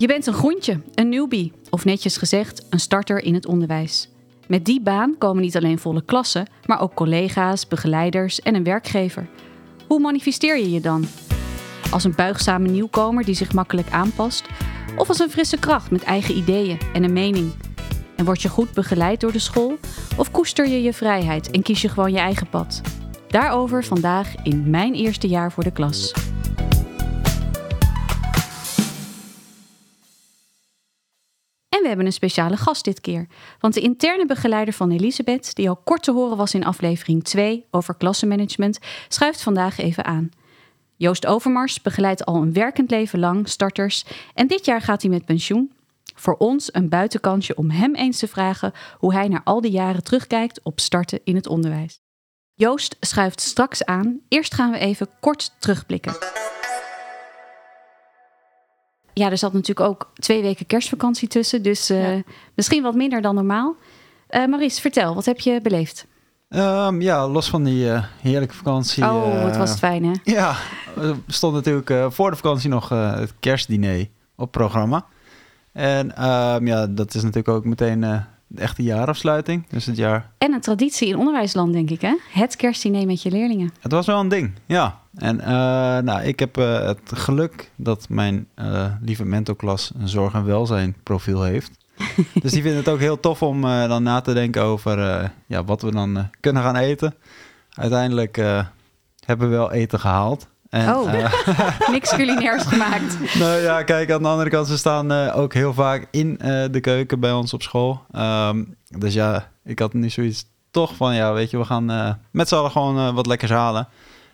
[0.00, 4.08] Je bent een groentje, een newbie, of netjes gezegd, een starter in het onderwijs.
[4.46, 9.28] Met die baan komen niet alleen volle klassen, maar ook collega's, begeleiders en een werkgever.
[9.86, 11.06] Hoe manifesteer je je dan?
[11.90, 14.44] Als een buigzame nieuwkomer die zich makkelijk aanpast,
[14.96, 17.52] of als een frisse kracht met eigen ideeën en een mening?
[18.16, 19.78] En word je goed begeleid door de school,
[20.16, 22.80] of koester je je vrijheid en kies je gewoon je eigen pad?
[23.28, 26.29] Daarover vandaag in mijn eerste jaar voor de klas.
[31.90, 33.26] Hebben een speciale gast dit keer.
[33.60, 37.64] Want de interne begeleider van Elisabeth, die al kort te horen was in aflevering 2
[37.70, 40.30] over klassenmanagement, schuift vandaag even aan.
[40.96, 44.04] Joost Overmars begeleidt al een werkend leven lang starters
[44.34, 45.72] en dit jaar gaat hij met pensioen.
[46.14, 50.04] Voor ons een buitenkansje om hem eens te vragen hoe hij naar al die jaren
[50.04, 52.00] terugkijkt op starten in het onderwijs.
[52.54, 54.20] Joost schuift straks aan.
[54.28, 56.12] Eerst gaan we even kort terugblikken.
[59.14, 62.08] Ja, er zat natuurlijk ook twee weken kerstvakantie tussen, dus uh,
[62.54, 63.76] misschien wat minder dan normaal.
[64.30, 66.06] Uh, Maurice, vertel, wat heb je beleefd?
[66.48, 69.04] Um, ja, los van die uh, heerlijke vakantie.
[69.04, 70.12] Oh, het was fijn hè?
[70.24, 70.56] Ja,
[70.96, 75.06] er stond natuurlijk voor de vakantie nog het kerstdiner op programma.
[75.72, 79.66] En um, ja, dat is natuurlijk ook meteen de echte jaarafsluiting.
[79.68, 80.30] Dus het jaar.
[80.38, 82.16] En een traditie in onderwijsland, denk ik, hè?
[82.32, 83.72] Het kerstdiner met je leerlingen.
[83.80, 85.00] Het was wel een ding, ja.
[85.14, 85.46] En uh,
[85.98, 90.96] nou, ik heb uh, het geluk dat mijn uh, lieve mentorklas een zorg- en welzijn
[91.02, 91.70] profiel heeft.
[92.42, 94.98] dus die vinden het ook heel tof om dan na te denken over
[95.46, 97.14] ja, wat we dan kunnen gaan eten.
[97.70, 98.36] Uiteindelijk
[99.24, 100.48] hebben we wel eten gehaald.
[100.70, 101.12] En, oh,
[101.90, 103.34] niks culinairs gemaakt.
[103.38, 106.34] Nou ja, kijk, aan de andere kant, ze staan ook heel vaak in
[106.70, 108.02] de keuken bij ons op school.
[108.16, 112.48] Um, dus ja, ik had nu zoiets toch van, ja, weet je, we gaan met
[112.48, 113.88] z'n allen gewoon wat lekkers halen.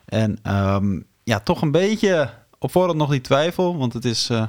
[0.04, 4.46] En um, ja, toch een beetje op voorhand nog die twijfel, want het is uh,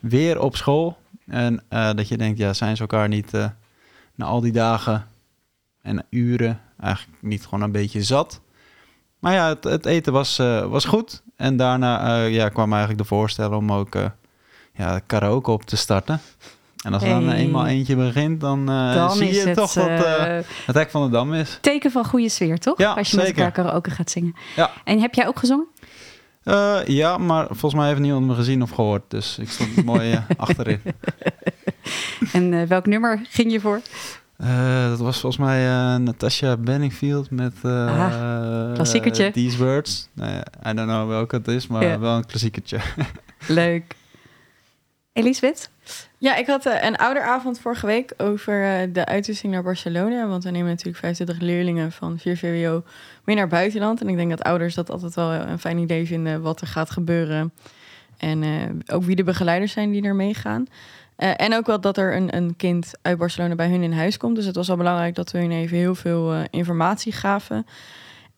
[0.00, 0.96] weer op school.
[1.26, 3.46] En uh, dat je denkt, ja, zijn ze elkaar niet uh,
[4.14, 5.06] na al die dagen
[5.82, 8.40] en uren eigenlijk niet gewoon een beetje zat?
[9.24, 10.36] Maar ja, het, het eten was,
[10.68, 11.22] was goed.
[11.36, 13.96] En daarna ja, kwam eigenlijk de voorstel om ook
[14.72, 16.20] ja, karaoke op te starten.
[16.84, 19.88] En als er dan eenmaal eentje begint, dan, uh, dan zie je het, toch dat
[19.88, 21.58] uh, het hek van de dam is.
[21.60, 22.78] Teken van goede sfeer, toch?
[22.78, 23.28] Ja, als je zeker.
[23.28, 24.34] met elkaar karaoke gaat zingen.
[24.56, 24.70] Ja.
[24.84, 25.66] En heb jij ook gezongen?
[26.44, 29.02] Uh, ja, maar volgens mij heeft niemand me gezien of gehoord.
[29.08, 30.80] Dus ik stond mooi achterin.
[32.32, 33.80] en welk nummer ging je voor?
[34.88, 35.66] Dat was volgens mij
[35.98, 37.54] Natasha Benningfield met
[38.74, 39.30] klassiekertje.
[39.30, 40.08] These Words.
[40.12, 40.30] Nou
[40.66, 41.98] I don't know welke het is, maar ja.
[41.98, 42.78] wel een klassiekertje.
[43.48, 43.96] Leuk.
[45.14, 45.70] Elisabeth?
[46.18, 50.26] Ja, ik had uh, een ouderavond vorige week over uh, de uitwisseling naar Barcelona.
[50.26, 52.82] Want we nemen natuurlijk 25 leerlingen van 4 VWO
[53.24, 54.00] mee naar buitenland.
[54.00, 56.90] En ik denk dat ouders dat altijd wel een fijn idee vinden wat er gaat
[56.90, 57.52] gebeuren.
[58.18, 60.66] En uh, ook wie de begeleiders zijn die er meegaan.
[61.16, 64.36] En ook wel dat er een, een kind uit Barcelona bij hun in huis komt.
[64.36, 67.66] Dus het was wel belangrijk dat we hun even heel veel informatie gaven.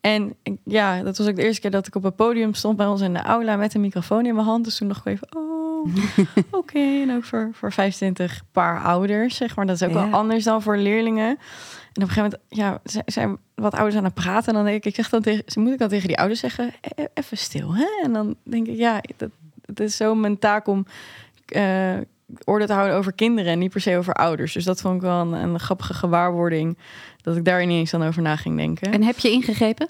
[0.07, 2.87] En ja, dat was ook de eerste keer dat ik op het podium stond bij
[2.87, 4.65] ons in de aula met een microfoon in mijn hand.
[4.65, 5.87] Dus toen dacht ik even, oh,
[6.27, 6.57] oké.
[6.57, 7.03] Okay.
[7.03, 9.67] En ook voor, voor 25 paar ouders, zeg maar.
[9.67, 10.09] Dat is ook ja.
[10.09, 11.29] wel anders dan voor leerlingen.
[11.29, 14.49] En op een gegeven moment, ja, zijn wat ouders aan het praten.
[14.49, 16.73] En dan denk ik, ik zeg dan tegen, moet ik dan tegen die ouders zeggen,
[16.81, 17.87] e even stil, hè?
[18.03, 19.31] En dan denk ik, ja, dat,
[19.65, 20.87] het is zo mijn taak om
[21.57, 21.97] uh,
[22.45, 24.53] orde te houden over kinderen en niet per se over ouders.
[24.53, 26.79] Dus dat vond ik wel een, een grappige gewaarwording,
[27.23, 28.93] dat ik daar niet eens dan over na ging denken.
[28.93, 29.89] En heb je ingegrepen?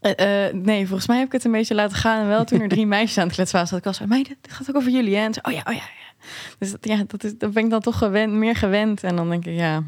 [0.00, 2.20] Uh, uh, nee, volgens mij heb ik het een beetje laten gaan.
[2.20, 4.06] En wel toen er drie meisjes aan het kletsen waren, zat ik al zo...
[4.06, 5.24] meiden, dit gaat ook over jullie, hè?
[5.24, 6.26] En zo, oh ja, oh ja, ja.
[6.58, 9.02] Dus dat, ja, dat, is, dat ben ik dan toch gewend, meer gewend.
[9.02, 9.82] En dan denk ik, ja,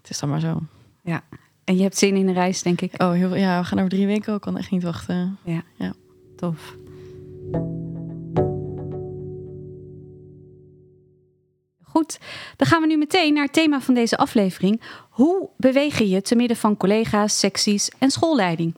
[0.00, 0.60] het is dan maar zo.
[1.02, 1.22] Ja,
[1.64, 3.02] en je hebt zin in de reis, denk ik.
[3.02, 4.40] Oh, heel, ja, we gaan over drie weken ook.
[4.40, 5.38] kan echt niet wachten.
[5.44, 5.92] Ja, ja.
[6.36, 6.76] tof.
[11.94, 12.18] Goed,
[12.56, 14.80] dan gaan we nu meteen naar het thema van deze aflevering.
[15.10, 18.74] Hoe beweeg je je te midden van collega's, secties en schoolleiding?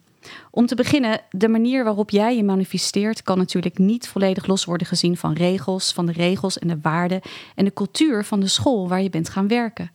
[0.50, 4.87] Om te beginnen, de manier waarop jij je manifesteert kan natuurlijk niet volledig los worden
[4.87, 7.21] gezien van regels, van de regels en de waarden
[7.54, 9.91] en de cultuur van de school waar je bent gaan werken.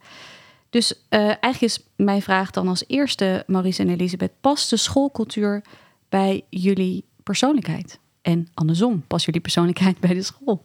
[0.69, 5.63] Dus uh, eigenlijk is mijn vraag dan als eerste, Maurice en Elisabeth, past de schoolcultuur
[6.09, 7.99] bij jullie persoonlijkheid?
[8.21, 10.61] En andersom, past jullie persoonlijkheid bij de school?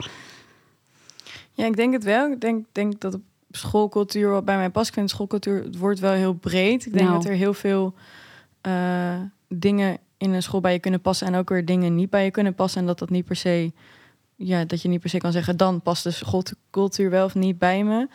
[1.56, 2.30] Ja, ik denk het wel.
[2.32, 3.20] Ik denk, denk dat de
[3.50, 4.88] schoolcultuur wat bij mij past.
[4.88, 6.86] Ik vind schoolcultuur het wordt wel heel breed.
[6.86, 7.16] Ik denk Nou.
[7.16, 7.94] dat er heel veel
[8.66, 9.14] uh,
[9.48, 12.30] dingen in een school bij je kunnen passen en ook weer dingen niet bij je
[12.30, 12.80] kunnen passen.
[12.80, 13.72] En dat dat niet per se,
[14.34, 17.58] ja, dat je niet per se kan zeggen, dan past de schoolcultuur wel of niet
[17.58, 18.08] bij me.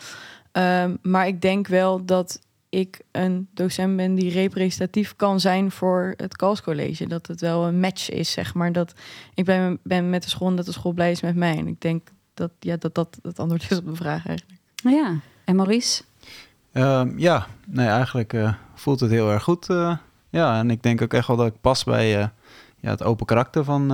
[0.51, 2.39] Um, maar ik denk wel dat
[2.69, 7.07] ik een docent ben die representatief kan zijn voor het Kalscollege.
[7.07, 8.71] Dat het wel een match is, zeg maar.
[8.71, 8.93] Dat
[9.33, 11.57] ik ben, ben met de school en dat de school blij is met mij.
[11.57, 14.59] En ik denk dat, ja, dat dat het antwoord is op de vraag eigenlijk.
[14.75, 16.03] Ja, en Maurice?
[16.71, 19.69] Ehm, ja, nee, eigenlijk eh, voelt het heel erg goed.
[19.69, 19.97] eh.
[20.29, 22.27] ja, en ik denk ook echt wel dat ik pas bij eh,
[22.79, 23.87] ja, het open karakter van,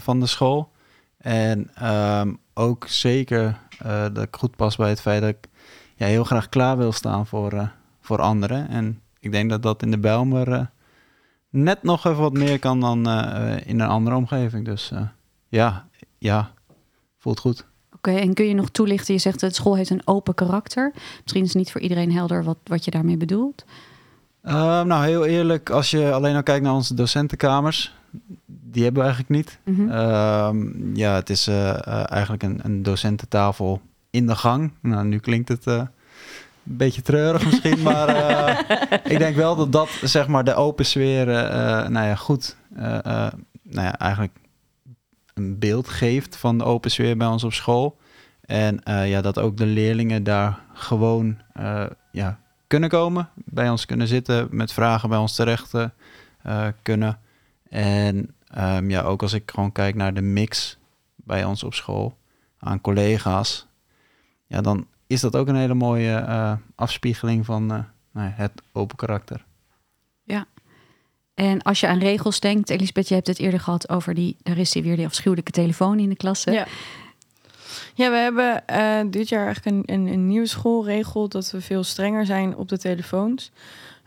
[0.00, 0.70] van de school.
[1.18, 5.48] En ehm, ook zeker eh, dat ik goed pas bij het feit dat ik
[5.96, 7.68] ja, heel graag klaar wil staan voor, eh,
[8.00, 8.68] voor anderen.
[8.68, 10.66] En ik denk dat dat in de Bijlmer eh,
[11.50, 12.98] net nog even wat meer kan dan
[13.64, 14.64] in een andere omgeving.
[14.64, 15.02] Dus eh,
[15.48, 16.50] ja, ja,
[17.18, 17.66] voelt goed.
[18.14, 19.14] En kun je nog toelichten?
[19.14, 20.92] Je zegt dat school heeft een open karakter.
[21.22, 23.64] Misschien is het niet voor iedereen helder wat, wat je daarmee bedoelt.
[24.44, 27.94] Uh, nou, heel eerlijk, als je alleen al kijkt naar onze docentenkamers,
[28.46, 29.58] die hebben we eigenlijk niet.
[29.76, 29.90] Mhm.
[29.90, 33.80] Ehm, ja, het is eh, eh, eigenlijk een, een docententafel
[34.10, 34.72] in de gang.
[34.80, 35.88] Nou, nu klinkt het eh, een
[36.62, 38.08] beetje treurig misschien, maar
[39.04, 41.26] ik denk wel dat dat zeg maar de open sfeer,
[41.90, 43.32] nou ja, goed, nou
[43.62, 44.32] ja, eigenlijk
[45.36, 47.98] een beeld geeft van de open sfeer bij ons op school.
[48.40, 53.86] En eh, ja, dat ook de leerlingen daar gewoon eh, ja, kunnen komen, bij ons
[53.86, 57.18] kunnen zitten, met vragen bij ons terecht eh, kunnen.
[57.68, 60.78] En ehm, ja, ook als ik gewoon kijk naar de mix
[61.14, 62.16] bij ons op school
[62.58, 63.66] aan collega's,
[64.46, 69.44] ja, dan is dat ook een hele mooie afspiegeling van nou het open karakter.
[71.36, 74.58] En als je aan regels denkt, Elisabeth, je hebt het eerder gehad over die, daar
[74.58, 76.50] is weer die afschuwelijke telefoon in de klasse.
[76.50, 76.66] Ja.
[77.94, 81.84] Ja, we hebben eh, dit jaar eigenlijk een, een, een nieuwe schoolregel dat we veel
[81.84, 83.50] strenger zijn op de telefoons.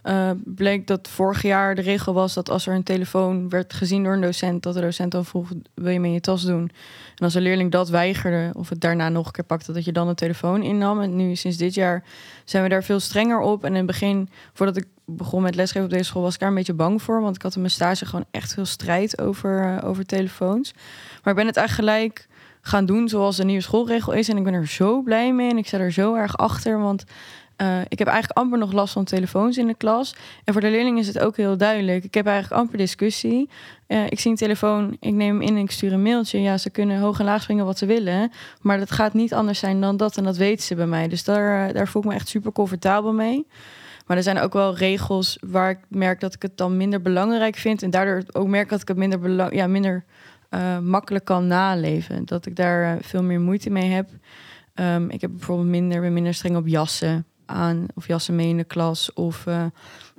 [0.01, 4.03] Eh, bleek dat vorig jaar de regel was dat als er een telefoon werd gezien
[4.03, 6.71] door een docent, dat de docent dan vroeg: wil je mee in je tas doen?
[7.15, 9.91] En als een leerling dat weigerde of het daarna nog een keer pakte, dat je
[9.91, 11.01] dan de telefoon innam.
[11.01, 12.03] En nu sinds dit jaar
[12.45, 13.63] zijn we daar veel strenger op.
[13.63, 16.49] En in het begin, voordat ik begon met lesgeven op deze school, was ik daar
[16.49, 19.63] een beetje bang voor, want ik had in mijn stage gewoon echt veel strijd over,
[19.63, 20.73] eh, over telefoons.
[21.23, 22.27] Maar ik ben het eigenlijk gelijk
[22.61, 24.29] gaan doen zoals de nieuwe schoolregel is.
[24.29, 26.79] En ik ben er zo blij mee en ik sta er zo erg achter.
[26.79, 27.03] Want
[27.59, 30.15] eh, ik heb eigenlijk amper nog last van telefoons in de klas.
[30.44, 32.03] En voor de leerlingen is het ook heel duidelijk.
[32.03, 33.50] Ik heb eigenlijk amper discussie.
[33.88, 36.41] Eh, ik zie een telefoon, ik neem hem in en ik stuur een mailtje.
[36.41, 38.31] Ja, ze kunnen hoog en laag springen wat ze willen.
[38.61, 40.17] Maar dat gaat niet anders zijn dan dat.
[40.17, 41.07] En dat weten ze bij mij.
[41.07, 43.47] Dus daar, eh, daar voel ik me echt super comfortabel mee.
[44.07, 47.56] Maar er zijn ook wel regels waar ik merk dat ik het dan minder belangrijk
[47.56, 47.83] vind.
[47.83, 50.03] En daardoor ook merk dat ik het minder, ja, minder
[50.81, 52.25] makkelijk kan naleven.
[52.25, 54.09] Dat ik daar veel meer moeite mee heb.
[54.73, 57.85] Ehm, ik heb bijvoorbeeld minder, ben minder streng op jassen aan.
[57.95, 59.13] Of jassen mee in de klas.
[59.13, 59.65] Of eh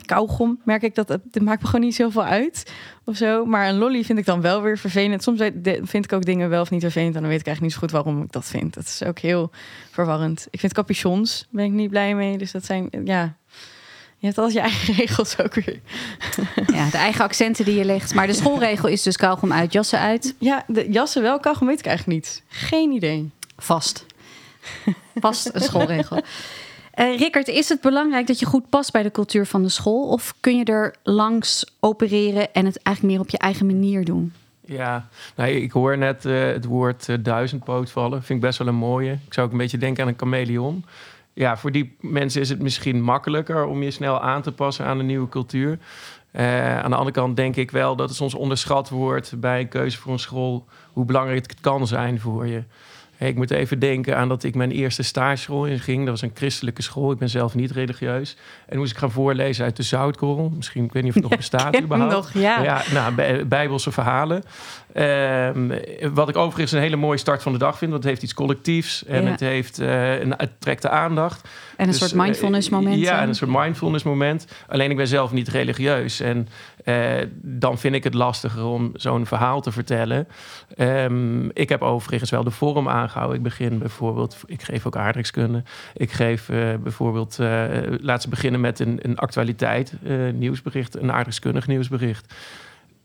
[0.05, 0.61] kauwgom.
[0.65, 2.73] Merk ik dat het, maakt me gewoon niet zoveel uit.
[3.05, 3.45] Of zo.
[3.45, 5.23] Maar een lolly vind ik dan wel weer vervelend.
[5.23, 5.41] Soms
[5.83, 7.15] vind ik ook dingen wel of niet vervelend.
[7.15, 8.75] En dan weet ik eigenlijk niet zo goed waarom ik dat vind.
[8.75, 9.51] Dat is ook heel
[9.91, 10.47] verwarrend.
[10.51, 12.39] Ik vind capuchons, ben ik niet blij mee.
[12.39, 13.39] Dus dat zijn, ja...
[14.17, 15.81] Je hebt altijd je eigen regels ook weer.
[16.67, 18.15] Ja, de eigen accenten die je legt.
[18.15, 20.35] Maar de schoolregel is dus kauwgom uit, jassen uit.
[20.39, 22.43] Ja, de jassen wel, kauwgom weet ik eigenlijk niet.
[22.49, 23.31] Geen idee.
[23.57, 24.07] Vast.
[25.15, 26.23] Vast een schoolregel.
[27.01, 30.09] Eh Rickert, is het belangrijk dat je goed past bij de cultuur van de school?
[30.09, 34.33] Of kun je er langs opereren en het eigenlijk meer op je eigen manier doen?
[34.61, 38.23] Ja, nou, ik hoor net eh, het woord eh, duizendpoot vallen.
[38.23, 39.13] Vind ik best wel een mooie.
[39.13, 40.85] Ik zou ook een beetje denken aan een chameleon.
[41.33, 44.99] Ja, voor die mensen is het misschien makkelijker om je snel aan te passen aan
[44.99, 45.79] een nieuwe cultuur.
[46.83, 49.99] Aan de andere kant denk ik wel dat het soms onderschat wordt bij een keuze
[49.99, 52.63] voor een school hoe belangrijk het kan zijn voor je.
[53.21, 55.99] Hey, ik moet even denken aan dat ik mijn eerste stageschool in ging.
[56.01, 57.13] Dat was een christelijke school.
[57.13, 58.37] Ik ben zelf niet religieus.
[58.69, 60.53] En moest ik gaan voorlezen uit de Zoutkorrel.
[60.57, 62.13] Misschien, ik weet niet of het nog bestaat hem überhaupt.
[62.13, 62.63] nog, ja.
[62.63, 64.43] ja nou, bij- bijbelse verhalen.
[64.93, 65.69] Ehm,
[66.15, 67.91] wat ik overigens een hele mooie start van de dag vind.
[67.91, 69.05] Want het heeft iets collectiefs.
[69.05, 69.31] En Ja.
[69.31, 71.43] het, heeft, eh, een, het trekt de aandacht.
[71.77, 73.01] En een Dus, soort eh, mindfulness moment.
[73.01, 73.23] Ja, eh.
[73.23, 74.47] en een soort mindfulness moment.
[74.69, 76.21] Alleen ik ben zelf niet religieus.
[76.21, 76.49] En
[76.91, 80.29] eh, dan vind ik het lastiger om zo'n verhaal te vertellen.
[80.77, 83.37] Ehm, ik heb overigens wel de vorm aangehouden.
[83.37, 85.63] Ik begin bijvoorbeeld, ik geef ook aardrijkskunde.
[85.95, 87.69] Ik geef eh, bijvoorbeeld, eh
[88.01, 92.35] laat ze beginnen met een, een actualiteit, eh, nieuwsbericht, een aardrijkskundig nieuwsbericht.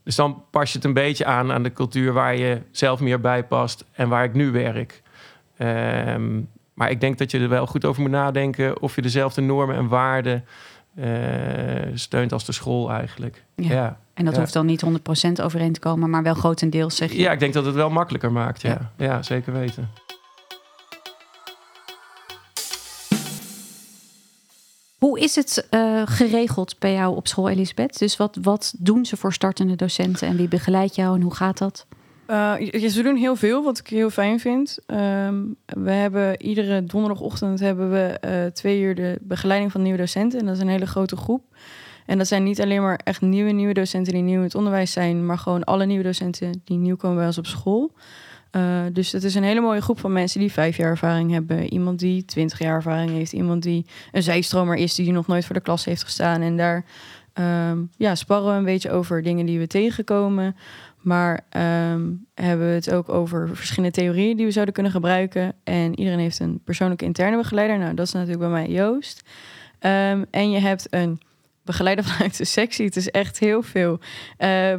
[0.04, 3.22] Dus dan pas je het een beetje aan aan de cultuur waar je zelf meer
[3.22, 5.02] bij past en waar ik nu werk.
[5.58, 6.42] Ehm,
[6.74, 9.76] maar ik denk dat je er wel goed over moet nadenken of je dezelfde normen
[9.76, 10.44] en waarden eh,
[11.94, 13.44] steunt als de school eigenlijk.
[13.56, 13.72] Ja.
[13.74, 13.98] Ja.
[14.14, 14.40] En dat Ja.
[14.40, 17.20] hoeft dan niet 100% overeen te komen, maar wel grotendeels zeg je.
[17.20, 18.62] Ja, ik denk dat het wel makkelijker maakt.
[18.62, 19.06] Ja, Ja.
[19.06, 19.24] ja.
[19.24, 19.90] zeker weten.
[25.00, 27.98] Hoe is het eh, geregeld bij jou op school, Elisabeth?
[28.00, 31.58] Dus wat, wat doen ze voor startende docenten en wie begeleidt jou en hoe gaat
[31.58, 31.86] dat?
[32.30, 32.54] Uh,
[32.90, 34.80] ze doen heel veel, wat ik heel fijn vind.
[34.86, 40.40] Ehm, we hebben iedere donderdagochtend hebben we eh, twee uur de begeleiding van nieuwe docenten.
[40.40, 41.44] En dat is een hele grote groep.
[42.06, 44.92] En dat zijn niet alleen maar echt nieuwe, nieuwe docenten die nieuw in het onderwijs
[44.92, 47.92] zijn, maar gewoon alle nieuwe docenten die nieuw komen bij ons op school.
[48.52, 51.74] Uh, dus het is een hele mooie groep van mensen die vijf jaar ervaring hebben.
[51.74, 53.34] Iemand die twintig jaar ervaring heeft.
[53.34, 56.42] Iemand die een zijstromer is die nog nooit voor de klas heeft gestaan.
[56.42, 56.86] En daar
[57.40, 60.56] um, ja, sparren we een beetje over dingen die we tegenkomen.
[61.06, 65.54] Maar um, hebben we het ook over verschillende theorieën die we zouden kunnen gebruiken.
[65.64, 67.78] En iedereen heeft een persoonlijke interne begeleider.
[67.78, 69.22] Nou, dat is natuurlijk bij mij Joost.
[69.80, 71.22] Um, en je hebt een
[71.64, 72.86] begeleider vanuit de sectie.
[72.86, 74.00] Het is echt heel veel.
[74.00, 74.00] Uh,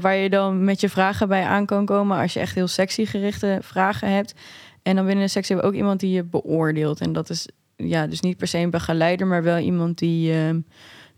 [0.00, 2.18] waar je dan met je vragen bij aan kan komen.
[2.18, 4.34] Als je echt heel sectiegerichte vragen hebt.
[4.82, 7.00] En dan binnen de sectie hebben we ook iemand die je beoordeelt.
[7.00, 10.32] En dat is ja, dus niet per se een begeleider, maar wel iemand die.
[10.34, 10.56] Uh,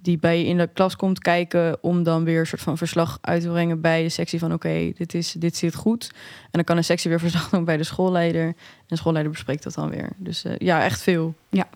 [0.02, 3.18] die bij je in de klas komt kijken om dan weer een soort van verslag
[3.20, 6.10] uit te brengen bij de sectie van oké, dit dit, dit zit goed.
[6.42, 8.46] En dan kan een sectie weer verslag doen bij de schoolleider.
[8.46, 8.54] En
[8.86, 10.10] de schoolleider bespreekt dat dan weer.
[10.16, 11.34] Dus uh, ja, echt veel.
[11.48, 11.68] Ja.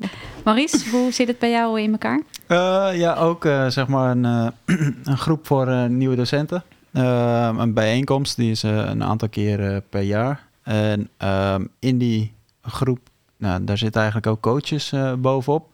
[0.45, 2.23] Maurice, hoe zit het bij jou in elkaar?
[2.49, 4.25] Uh, ja, ook uh, zeg maar een,
[5.05, 6.65] een groep voor nieuwe docenten.
[6.93, 10.47] een bijeenkomst, die is een aantal keer per jaar.
[10.63, 12.99] En ehm, in die groep,
[13.37, 15.71] nou, daar zitten eigenlijk ook coaches bovenop.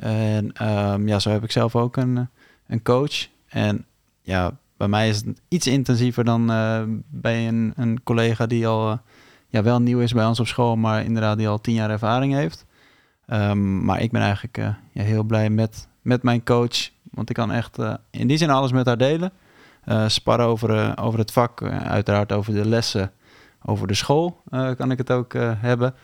[0.00, 2.28] En um, ja, zo heb ik zelf ook een,
[2.66, 3.28] een coach.
[3.48, 3.86] En
[4.22, 8.90] ja, bij mij is het iets intensiever dan uh, bij een, een collega die al
[8.90, 8.96] uh,
[9.48, 12.34] ja, wel nieuw is bij ons op school, maar inderdaad die al tien jaar ervaring
[12.34, 12.66] heeft.
[13.26, 14.58] Um, maar ik ben eigenlijk
[14.92, 17.78] heel blij met, met mijn coach, want ik kan echt
[18.10, 19.32] in die zin alles met haar delen.
[20.06, 23.12] sparren over, over het vak, uiteraard over de lessen,
[23.62, 24.42] over de school
[24.76, 25.94] kan ik het ook hebben.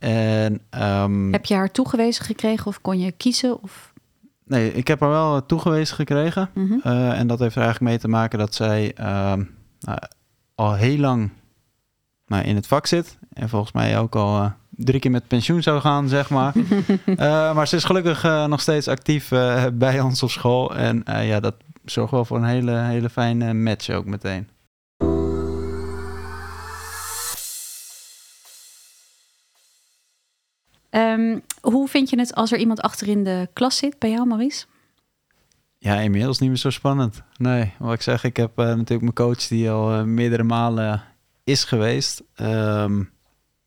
[0.00, 3.62] En, um, heb je haar toegewezen gekregen of kon je kiezen?
[3.62, 3.92] Of?
[4.44, 6.50] Nee, ik heb haar wel toegewezen gekregen.
[6.54, 6.80] Mm -hmm.
[6.92, 9.04] uh, en dat heeft er eigenlijk mee te maken dat zij uh,
[9.80, 9.98] nou,
[10.54, 11.30] al heel lang
[12.26, 13.18] nou, in het vak zit.
[13.32, 16.52] En volgens mij ook al uh, drie keer met pensioen zou gaan, zeg maar.
[17.54, 19.28] maar ze is gelukkig nog steeds actief
[19.72, 20.76] bij ons op school.
[20.76, 21.54] En ja, dat
[21.84, 24.48] zorgt wel voor een hele, hele fijne match ook meteen.
[30.90, 34.26] Um, hoe vind je het als er iemand achter in de klas zit bij jou,
[34.26, 34.66] Maurice?
[35.78, 37.22] Ja, inmiddels niet meer zo spannend.
[37.36, 41.02] Nee, wat ik zeg, ik heb uh, natuurlijk mijn coach die al uh, meerdere malen
[41.44, 42.22] is geweest.
[42.36, 43.10] Um,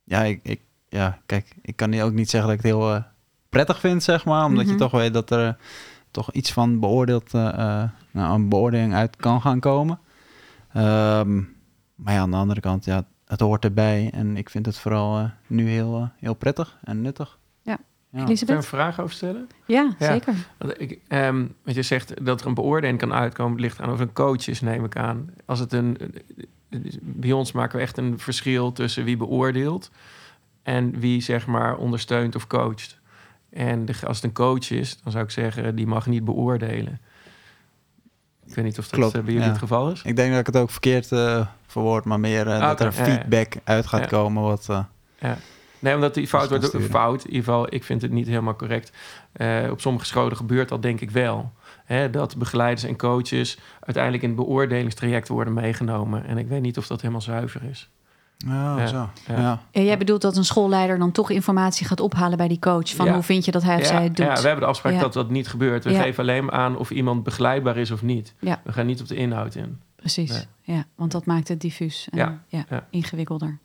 [0.03, 3.03] ja, ik, ik, ja, kijk, ik kan ook niet zeggen dat ik het heel uh,
[3.49, 4.45] prettig vind, zeg maar.
[4.45, 4.79] Omdat mm -hmm.
[4.79, 5.57] je toch weet dat er
[6.11, 9.99] toch iets van beoordeeld, nou, een beoordeling uit kan gaan komen.
[10.77, 11.55] Um,
[11.95, 14.09] maar ja, aan de andere kant, ja, het hoort erbij.
[14.13, 17.39] En ik vind het vooral uh, nu heel, uh, heel prettig en nuttig.
[17.61, 17.77] Ja.
[18.09, 18.23] ja.
[18.23, 19.47] Kun je een vraag over stellen?
[19.65, 20.11] Ja, ja.
[20.11, 20.33] zeker.
[20.77, 24.13] Ik, um, wat je zegt dat er een beoordeling kan uitkomen, ligt aan of een
[24.13, 25.29] coach is, neem ik aan.
[25.45, 25.97] Als het een,
[27.01, 29.91] bij ons maken we echt een verschil tussen wie beoordeelt
[30.63, 33.01] en wie zeg maar ondersteunt of coacht.
[33.49, 36.99] En de, als het een coach is, dan zou ik zeggen, die mag niet beoordelen.
[38.47, 39.47] Ik weet niet of dat Klopt, bij jullie ja.
[39.47, 40.01] het geval is.
[40.03, 42.91] Ik denk dat ik het ook verkeerd uh, verwoord, maar meer uh, ah, dat er
[42.91, 44.43] feedback ja, uit gaat komen.
[44.43, 44.79] Wat, uh,
[45.19, 45.37] ja.
[45.79, 47.23] Nee, omdat die fout wordt fout.
[47.23, 48.91] In ieder geval, ik vind het niet helemaal correct.
[49.69, 51.51] op sommige scholen gebeurt dat denk ik wel.
[51.85, 56.25] Hè, dat begeleiders en coaches uiteindelijk in het beoordelingstraject worden meegenomen.
[56.25, 57.89] En ik weet niet of dat helemaal zuiver is.
[58.45, 59.09] Oh, ja, zo.
[59.27, 59.61] Ja.
[59.71, 59.81] Ja.
[59.81, 62.95] jij bedoelt dat een schoolleider dan toch informatie gaat ophalen bij die coach.
[62.95, 64.25] Van hoe vind je dat hij of zij het doet?
[64.25, 65.83] Ja, we hebben de afspraak dat dat niet gebeurt.
[65.83, 68.33] We geven alleen maar aan of iemand begeleidbaar is of niet.
[68.39, 69.81] We gaan niet op de inhoud in.
[69.95, 70.85] Precies, ja.
[70.95, 72.65] Want dat maakt het diffuus en ja.
[72.89, 73.59] ingewikkelder.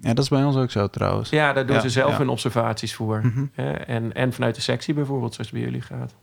[0.00, 1.30] Ja, dat is bij ons ook zo trouwens.
[1.30, 3.20] Ja, daar doen ze zelf hun observaties voor.
[3.22, 3.74] Mm -hmm.
[3.74, 6.14] en, en vanuit de sectie bijvoorbeeld, zoals het bij jullie gaat.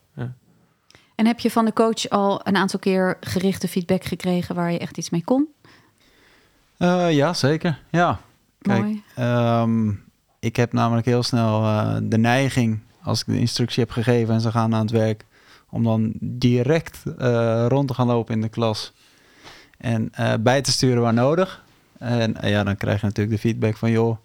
[1.18, 4.80] En heb je van de coach al een aantal keer gerichte feedback gekregen waar je
[4.80, 5.48] echt iets mee kon?
[6.78, 7.80] Uh, ja, zeker.
[7.90, 8.20] Ja.
[8.62, 8.86] Kijk,
[9.20, 10.04] um,
[10.40, 14.42] ik heb namelijk heel snel uh, de neiging, als ik de instructie heb gegeven en
[14.42, 15.26] ze gaan aan het werk,
[15.70, 18.94] om dan direct uh, rond te gaan lopen in de klas
[19.78, 21.64] en bij te sturen waar nodig.
[21.98, 24.18] En ja, dan krijg je natuurlijk de feedback van, joh,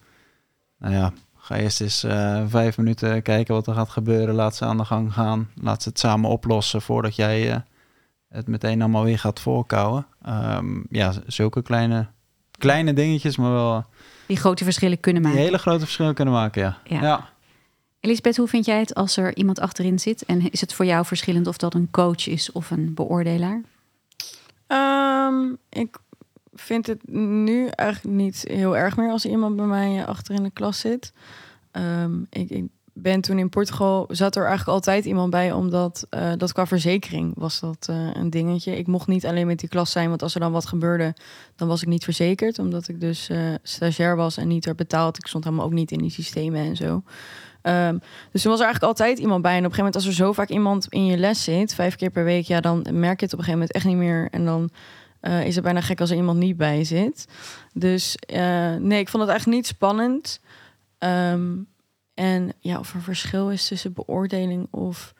[0.79, 2.07] nou ja, ga eerst eens
[2.49, 4.35] vijf minuten kijken wat er gaat gebeuren.
[4.35, 5.51] Laat ze aan de gang gaan.
[5.55, 7.65] Laat ze het samen oplossen voordat jij
[8.29, 10.07] het meteen allemaal weer gaat voorkouwen.
[10.29, 12.07] Um, ja, zulke kleine
[12.62, 13.85] kleine dingetjes, maar wel...
[14.26, 15.38] Die grote verschillen kunnen maken.
[15.38, 16.78] Die hele grote verschillen kunnen maken, ja.
[16.85, 17.00] ja.
[17.02, 17.28] ja.
[18.00, 20.25] Elisabeth, hoe vind jij het als er iemand achterin zit?
[20.25, 23.62] En is het voor jou verschillend of dat een coach is of een beoordelaar?
[24.66, 25.97] Um, ik
[26.54, 30.50] vind het nu eigenlijk niet heel erg meer als iemand bij mij achter in de
[30.50, 31.12] klas zit.
[31.73, 36.33] Um, ik, ik ben toen in Portugal, zat er eigenlijk altijd iemand bij, omdat uh,
[36.37, 38.79] dat qua verzekering was dat uh, een dingetje.
[38.79, 41.15] Ik mocht niet alleen met die klas zijn, want als er dan wat gebeurde,
[41.57, 45.19] dan was ik niet verzekerd, omdat ik dus uh, stagiair was en niet werd betaald.
[45.19, 47.03] Ik stond helemaal ook niet in die systemen en zo.
[47.63, 48.01] Um,
[48.33, 49.57] dus er was er eigenlijk altijd iemand bij.
[49.57, 51.97] En op een gegeven moment, als er zo vaak iemand in je les zit, vijf
[51.97, 54.29] keer per week, ja, dan merk je het op een gegeven moment echt niet meer.
[54.31, 54.71] En dan
[55.21, 57.27] eh, is het bijna gek als er iemand niet bij zit.
[57.73, 60.41] Dus eh, nee, ik vond het eigenlijk niet spannend.
[60.99, 61.51] Ehm,
[62.14, 65.14] en ja, of er verschil is tussen beoordeling of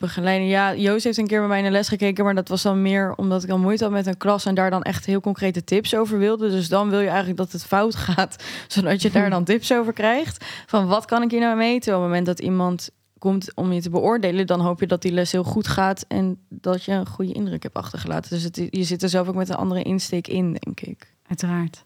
[0.00, 0.50] begeleiding.
[0.50, 2.82] Ja, Joost heeft een keer bij mij in de les gekeken, maar dat was dan
[2.82, 5.64] meer omdat ik al moeite had met een klas en daar dan echt heel concrete
[5.64, 6.50] tips over wilde.
[6.50, 9.92] Dus dan wil je eigenlijk dat het fout gaat, zodat je daar dan tips over
[9.92, 10.44] krijgt.
[10.66, 11.76] Van wat kan ik hier nou mee?
[11.76, 15.12] Op het moment dat iemand komt om je te beoordelen, dan hoop je dat die
[15.12, 18.30] les heel goed gaat en dat je een goede indruk hebt achtergelaten.
[18.30, 21.14] Dus het, je zit er zelf ook met een andere insteek in, denk ik.
[21.26, 21.84] Uiteraard.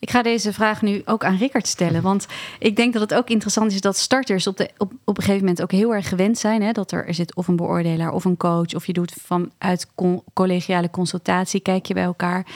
[0.00, 2.02] Ik ga deze vraag nu ook aan Rickert stellen.
[2.02, 2.26] Want
[2.58, 5.40] ik denk dat het ook interessant is dat starters op, de, op, op een gegeven
[5.40, 6.62] moment ook heel erg gewend zijn.
[6.62, 8.74] Hè, dat er, er zit of een beoordelaar of een coach.
[8.74, 9.86] Of je doet vanuit
[10.34, 12.46] collegiale consultatie, kijk je bij elkaar.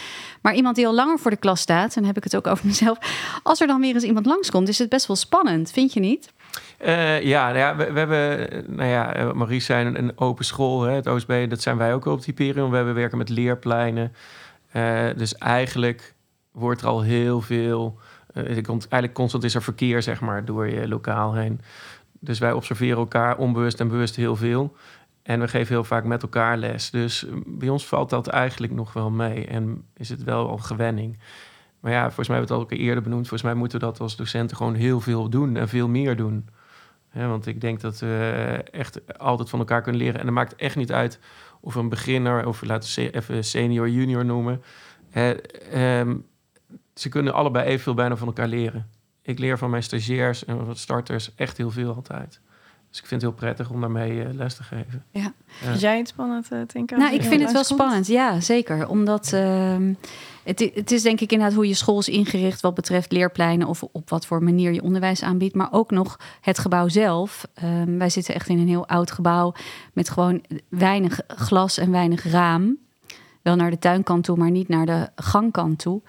[0.40, 2.46] Maar iemand die al langer voor de klas staat, en dan heb ik het ook
[2.46, 2.98] over mezelf.
[3.42, 6.32] Als er dan weer eens iemand langskomt, is het best wel spannend, vind je niet?
[6.84, 10.82] Uh, ja, nou ja we, we, hebben, nou ja, eh, Marie zijn een, open school,
[10.82, 12.70] hè, het OSB, dat zijn wij ook op die periode.
[12.70, 14.12] We hebben werken met leerpleinen.
[14.72, 16.14] Uh, dus eigenlijk
[16.52, 17.98] wordt er al heel veel.
[18.34, 21.60] Uh, eigenlijk constant is er verkeer, zeg maar, door je lokaal heen.
[22.20, 24.76] Dus wij observeren elkaar onbewust en bewust heel veel.
[25.22, 26.90] En we geven heel vaak met elkaar les.
[26.90, 29.46] Dus bij ons valt dat eigenlijk nog wel mee.
[29.46, 31.18] En is het wel al gewenning.
[31.80, 33.28] Maar ja, volgens mij hebben we het al eerder benoemd.
[33.28, 36.48] Volgens mij moeten we dat als docenten gewoon heel veel doen en veel meer doen.
[37.12, 40.20] want ik denk dat we echt altijd van elkaar kunnen leren.
[40.20, 41.18] En het maakt echt niet uit
[41.60, 44.62] of een beginner, of laten we even senior, junior noemen.
[45.10, 46.16] Ehm,
[46.94, 48.86] ze kunnen allebei evenveel bijna van elkaar leren.
[49.22, 52.40] Ik leer van mijn stagiairs en van starters echt heel veel altijd.
[52.92, 55.04] Dus ik vind het heel prettig om daarmee uh, les te geven.
[55.10, 55.32] Ja.
[55.46, 56.96] Vind jij het spannend, uh, Tinka?
[56.96, 58.88] Nou, ik vind het wel spannend, ja, zeker.
[58.88, 59.76] Omdat uh,
[60.42, 62.60] het, het, is denk ik inderdaad hoe je school is ingericht...
[62.60, 65.54] wat betreft leerpleinen of op wat voor manier je onderwijs aanbiedt.
[65.54, 67.46] Maar ook nog het gebouw zelf.
[67.54, 69.54] Ehm, wij zitten echt in een heel oud gebouw...
[69.92, 72.78] met gewoon weinig glas en weinig raam
[73.42, 76.02] wel naar de tuinkant toe, maar niet naar de gangkant toe.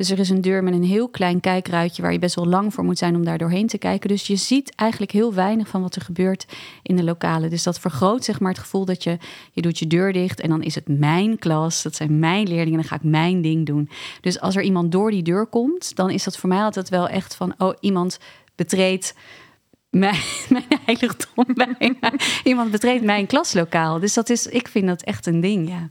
[0.00, 2.74] Dus er is een deur met een heel klein kijkruitje waar je best wel lang
[2.74, 4.08] voor moet zijn om daar doorheen te kijken.
[4.08, 6.46] Dus je ziet eigenlijk heel weinig van wat er gebeurt
[6.82, 7.50] in de lokalen.
[7.50, 9.18] Dus dat vergroot zeg maar het gevoel dat je,
[9.52, 12.80] je doet je deur dicht en dan is het mijn klas, dat zijn mijn leerlingen
[12.80, 13.88] en dan ga ik mijn ding doen.
[14.20, 17.08] Dus als er iemand door die deur komt, dan is dat voor mij altijd wel
[17.08, 18.18] echt van, oh, iemand
[18.54, 19.14] betreedt
[19.90, 20.16] mijn,
[20.86, 21.46] heiligdom.
[22.44, 23.98] Iemand betreedt mijn klaslokaal.
[23.98, 25.90] Dus dat is, ik vind dat echt een ding, ja.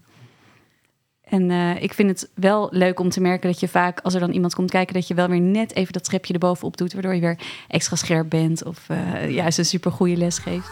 [1.30, 4.20] En uh, ik vind het wel leuk om te merken dat je vaak, als er
[4.20, 7.14] dan iemand komt kijken, dat je wel weer net even dat trapje erbovenop doet, waardoor
[7.14, 10.70] je weer extra scherp bent of uh, juist een super goede les geeft.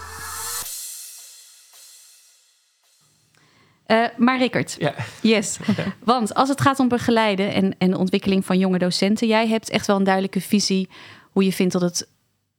[3.87, 4.93] Uh, maar Rickert, ja.
[5.21, 5.59] yes.
[6.03, 9.69] Want als het gaat om begeleiden en, en de ontwikkeling van jonge docenten, jij hebt
[9.69, 10.89] echt wel een duidelijke visie
[11.31, 12.07] hoe je vindt dat het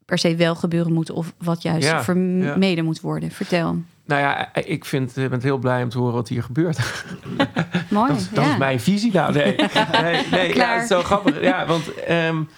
[0.05, 2.83] per se wel gebeuren moet of wat juist ja, vermeden ja.
[2.83, 3.31] moet worden.
[3.31, 3.77] Vertel.
[4.09, 6.79] Nou ja, ik vind, ik ben heel blij om te horen wat hier gebeurt.
[7.91, 8.13] Mooi.
[8.13, 8.53] dat, dat ja.
[8.53, 9.13] is mijn visie.
[9.13, 9.57] Nou, nee,
[10.03, 11.41] nee, nee ja, zo grappig.
[11.43, 12.49] Ja, want um,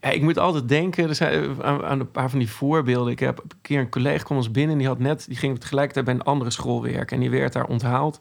[0.00, 3.12] ik moet altijd denken er zijn, aan, aan, een paar van die voorbeelden.
[3.12, 6.04] Ik heb een keer een collega kwam ons binnen, die had net, die ging tegelijkertijd
[6.04, 8.20] bij een andere school werken en die werd daar onthaald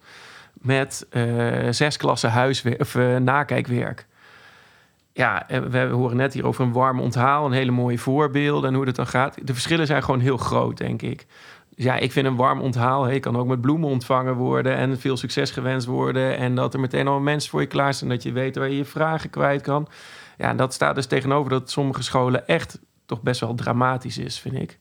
[0.53, 4.05] met uh, zes klassen huiswerk of uh, nakijkwerk.
[5.13, 8.85] Ja, we horen net hier over een warm onthaal, een hele mooie voorbeelden en hoe
[8.85, 9.37] dat dan gaat.
[9.43, 11.25] De verschillen zijn gewoon heel groot, denk ik
[11.75, 13.03] ja, ik vind een warm onthaal.
[13.03, 16.37] Hey, kan ook met bloemen ontvangen worden en veel succes gewenst worden.
[16.37, 18.09] En dat er meteen al mensen voor je klaar zijn.
[18.09, 19.87] Dat je weet waar je je vragen kwijt kan.
[20.37, 24.55] Ja, dat staat dus tegenover dat sommige scholen echt toch best wel dramatisch is, vind
[24.55, 24.77] ik.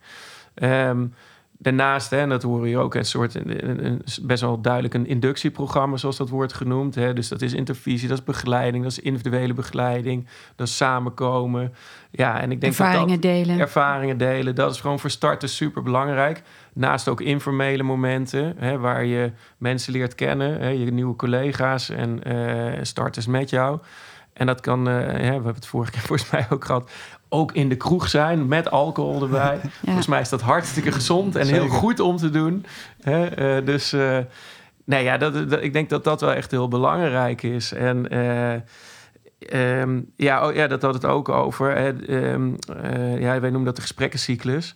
[0.63, 1.15] Um,
[1.63, 5.07] Daarnaast, hè, en dat horen je ook, een soort een, een, best wel duidelijk een
[5.07, 6.95] inductieprogramma, zoals dat wordt genoemd.
[6.95, 7.13] Hè.
[7.13, 10.27] Dus dat is intervisie, dat is begeleiding, dat is individuele begeleiding,
[10.57, 11.75] dat is samenkomen.
[12.11, 13.59] Ja, en ik denk ervaringen dat delen.
[13.59, 16.43] Ervaringen delen, dat is gewoon voor starters super belangrijk.
[16.73, 22.21] Naast ook informele momenten, hè, waar je mensen leert kennen, hè, je nieuwe collega's en
[22.27, 23.79] uh, starters met jou.
[24.33, 26.91] En dat kan, uh, we hebben het vorige keer volgens mij ook gehad,
[27.29, 29.61] ook in de kroeg zijn met alcohol erbij.
[29.85, 32.65] Volgens mij is dat hartstikke gezond en heel goed om te doen.
[33.01, 33.59] Hè?
[33.59, 34.19] Uh, dus uh,
[34.85, 37.73] nee, ja, dat, dat, ik denk dat dat wel echt heel belangrijk is.
[37.73, 38.17] En
[39.57, 41.95] um, ja, oh, ja, dat had het ook over.
[42.11, 42.57] Um,
[43.19, 44.75] ja, wij noemen dat de gesprekkencyclus.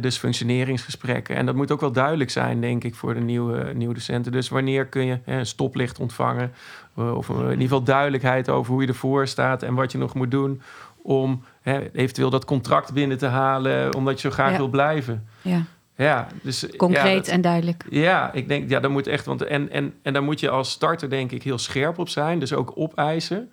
[0.00, 1.36] Dus functioneringsgesprekken.
[1.36, 4.32] En dat moet ook wel duidelijk zijn, denk ik, voor de nieuwe, nieuwe docenten.
[4.32, 6.52] Dus wanneer kun je een stoplicht ontvangen?
[6.94, 10.30] Of in ieder geval duidelijkheid over hoe je ervoor staat en wat je nog moet
[10.30, 10.62] doen
[11.02, 15.26] om hè, eventueel dat contract binnen te halen, omdat je zo graag wil blijven.
[15.42, 15.64] Ja.
[15.96, 17.84] Ja, dus, Concreet en duidelijk.
[17.90, 20.70] Ja, ik denk, ja, dan moet echt, want en, en, en daar moet je als
[20.70, 23.52] starter denk ik heel scherp op zijn, dus ook opeisen.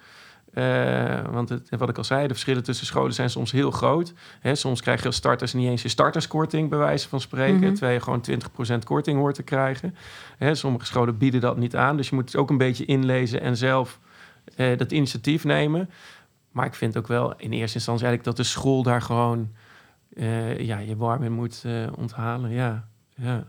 [0.53, 4.13] Eh, want het, wat ik al zei, de verschillen tussen scholen zijn soms heel groot.
[4.39, 7.59] Hè, soms krijg je als starters niet eens je starterskorting, bij wijze van spreken.
[7.59, 7.71] Mhm.
[7.71, 9.95] Terwijl je gewoon 20% korting hoort te krijgen.
[10.37, 11.97] Hè, sommige scholen bieden dat niet aan.
[11.97, 13.99] Dus je moet het ook een beetje inlezen en zelf
[14.55, 15.89] eh, dat initiatief nemen.
[16.51, 19.49] Maar ik vind ook wel in eerste instantie eigenlijk dat de school daar gewoon
[20.13, 22.51] eh, ja, je warm in moet onthalen.
[22.51, 23.43] Ja, ja,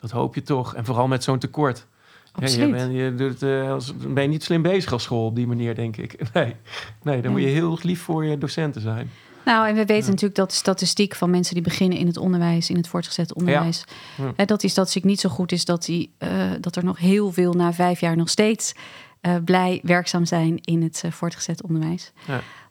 [0.00, 0.74] dat hoop je toch.
[0.74, 1.86] En vooral met zo'n tekort.
[2.34, 2.70] Ja, je, Absoluut.
[2.70, 5.96] bent, je doet, als, ben je niet slim bezig als school op die manier, denk
[5.96, 6.16] ik.
[6.34, 6.54] Nee,
[7.02, 9.10] nee dan moet je heel lief voor je docenten zijn.
[9.44, 10.08] Nou, en we weten Ja.
[10.10, 13.84] natuurlijk dat de statistiek van mensen die beginnen in het onderwijs, in het voortgezet onderwijs,
[14.16, 14.32] Ja.
[14.36, 17.32] hè, dat die statistiek niet zo goed is dat, die, eh, dat er nog heel
[17.32, 18.74] veel na vijf jaar nog steeds
[19.20, 22.12] eh, blij werkzaam zijn in het voortgezet onderwijs.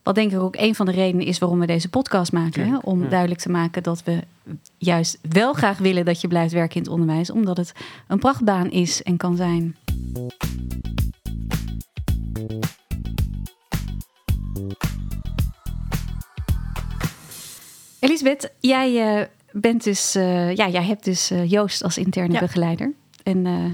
[0.04, 2.68] Wat denk ik ook een van de redenen is waarom we deze podcast maken.
[2.68, 2.78] Hè?
[2.78, 3.10] Om ja.
[3.10, 4.20] duidelijk te maken dat we
[4.78, 7.32] juist wel graag willen dat je blijft werken in het onderwijs.
[7.32, 7.72] Omdat het
[8.08, 9.76] een prachtbaan is en kan zijn.
[18.00, 22.40] Elisabeth, jij eh, bent dus, eh, ja, jij hebt dus eh, Joost als interne Ja.
[22.40, 22.94] begeleider.
[23.24, 23.66] En eh,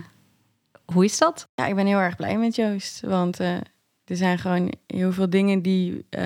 [0.93, 1.47] hoe is dat?
[1.55, 3.01] Ja, ik ben heel erg blij met Joost.
[3.01, 3.55] Want eh,
[4.07, 6.23] er zijn gewoon heel veel dingen die eh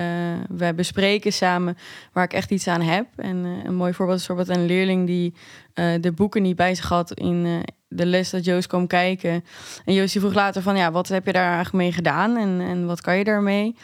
[0.48, 1.76] wij bespreken samen
[2.12, 3.06] waar ik echt iets aan heb.
[3.16, 5.34] En eh, een mooi voorbeeld is bijvoorbeeld een leerling die
[5.74, 9.44] eh, de boeken niet bij zich had in de les dat Joost kwam kijken.
[9.84, 12.86] En Joost vroeg later van ja, wat heb je daar eigenlijk mee gedaan en, en
[12.86, 13.74] wat kan je daarmee?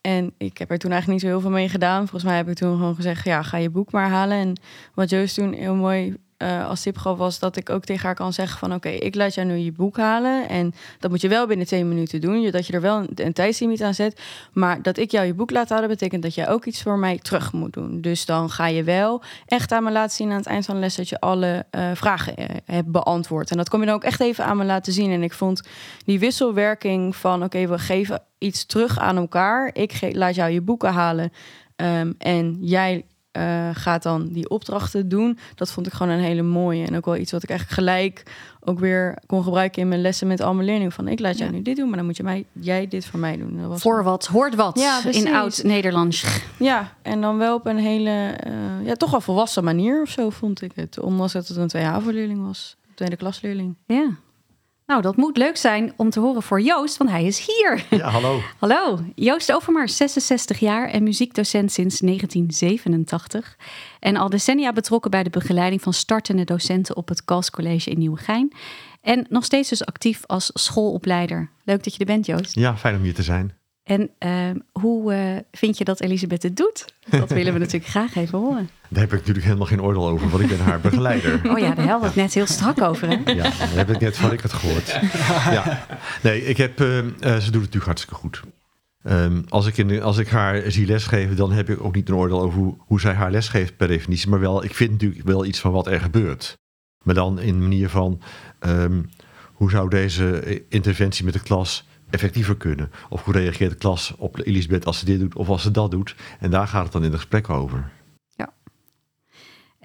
[0.00, 2.00] En ik heb er toen eigenlijk niet zo heel veel mee gedaan.
[2.00, 4.36] Volgens mij heb ik toen gewoon gezegd, ja, ga je boek maar halen.
[4.36, 4.60] En
[4.94, 8.14] wat Joost toen heel mooi eh, als tip gaf, was dat ik ook tegen haar
[8.14, 8.74] kan zeggen van...
[8.74, 10.48] oké, ik laat jou nu je boek halen.
[10.48, 12.50] En dat moet je wel binnen twee minuten doen.
[12.50, 14.20] Dat je er wel een, tijdslimiet aan zet.
[14.52, 17.18] Maar dat ik jou je boek laat halen, betekent dat jij ook iets voor mij
[17.18, 18.00] terug moet doen.
[18.00, 20.80] Dus dan ga je wel echt aan me laten zien aan het eind van de
[20.80, 20.96] les...
[20.96, 23.50] dat je alle eh, vragen eh, hebt beantwoord.
[23.50, 25.10] En dat kom je dan ook echt even aan me laten zien.
[25.10, 25.62] En ik vond
[26.04, 27.42] die wisselwerking van...
[27.42, 29.70] oké, we geven iets terug aan elkaar.
[29.72, 31.32] Ik laat jou je boeken halen.
[31.76, 35.38] ehm, en jij eh, gaat dan die opdrachten doen.
[35.54, 36.86] Dat vond ik gewoon een hele mooie.
[36.86, 38.22] En ook wel iets wat ik eigenlijk gelijk
[38.60, 40.92] ook weer kon gebruiken in mijn lessen met al mijn leerlingen.
[40.92, 41.56] Van ik laat jou Ja.
[41.56, 43.56] nu dit doen, maar dan moet je mij, jij dit voor mij doen.
[43.60, 46.24] Dat was Voor wat hoort wat Ja, in oud-Nederlands.
[46.58, 48.52] Ja, en dan wel op een hele, eh,
[48.86, 50.98] ja, toch wel volwassen manier of zo vond ik het.
[51.00, 52.76] Ondanks dat het een 2 HAVO-leerling was.
[52.94, 53.74] Tweede klasleerling.
[53.86, 54.06] Ja.
[54.86, 57.86] Nou, dat moet leuk zijn om te horen voor Joost, want hij is hier.
[57.90, 58.40] Ja, hallo.
[58.58, 63.56] Hallo, Joost Overmars, 66 jaar en muziekdocent sinds 1987.
[64.00, 67.98] En al decennia betrokken bij de begeleiding van startende docenten op het Kals College in
[67.98, 68.52] Nieuwegein.
[69.00, 71.50] En nog steeds dus actief als schoolopleider.
[71.62, 72.54] Leuk dat je er bent, Joost.
[72.54, 73.52] Ja, fijn om hier te zijn.
[73.84, 76.84] En eh, hoe eh, vind je dat Elisabeth het doet?
[77.10, 78.68] Dat willen we natuurlijk graag even horen.
[78.88, 81.40] Daar heb ik natuurlijk helemaal geen oordeel over, want ik ben haar begeleider.
[81.50, 83.32] Oh ja, daar hadden we het net heel strak over, hè?
[83.32, 84.98] Ja, daar heb ik net van ik het gehoord.
[85.50, 85.86] Ja.
[86.22, 88.42] Nee, ik heb, eh, eh, ze doet het natuurlijk hartstikke goed.
[89.02, 92.14] Ehm, als, ik in als ik haar zie lesgeven, dan heb ik ook niet een
[92.14, 94.28] oordeel over hoe, hoe zij haar lesgeeft per definitie.
[94.28, 96.58] Maar wel, ik vind natuurlijk wel iets van wat er gebeurt.
[97.02, 98.20] Maar dan in de manier van,
[98.58, 99.02] ehm,
[99.52, 102.90] hoe zou deze interventie met de klas effectiever kunnen?
[103.08, 105.90] Of hoe reageert de klas op Elisabeth als ze dit doet of als ze dat
[105.90, 106.14] doet?
[106.40, 107.92] En daar gaat het dan in het gesprek over.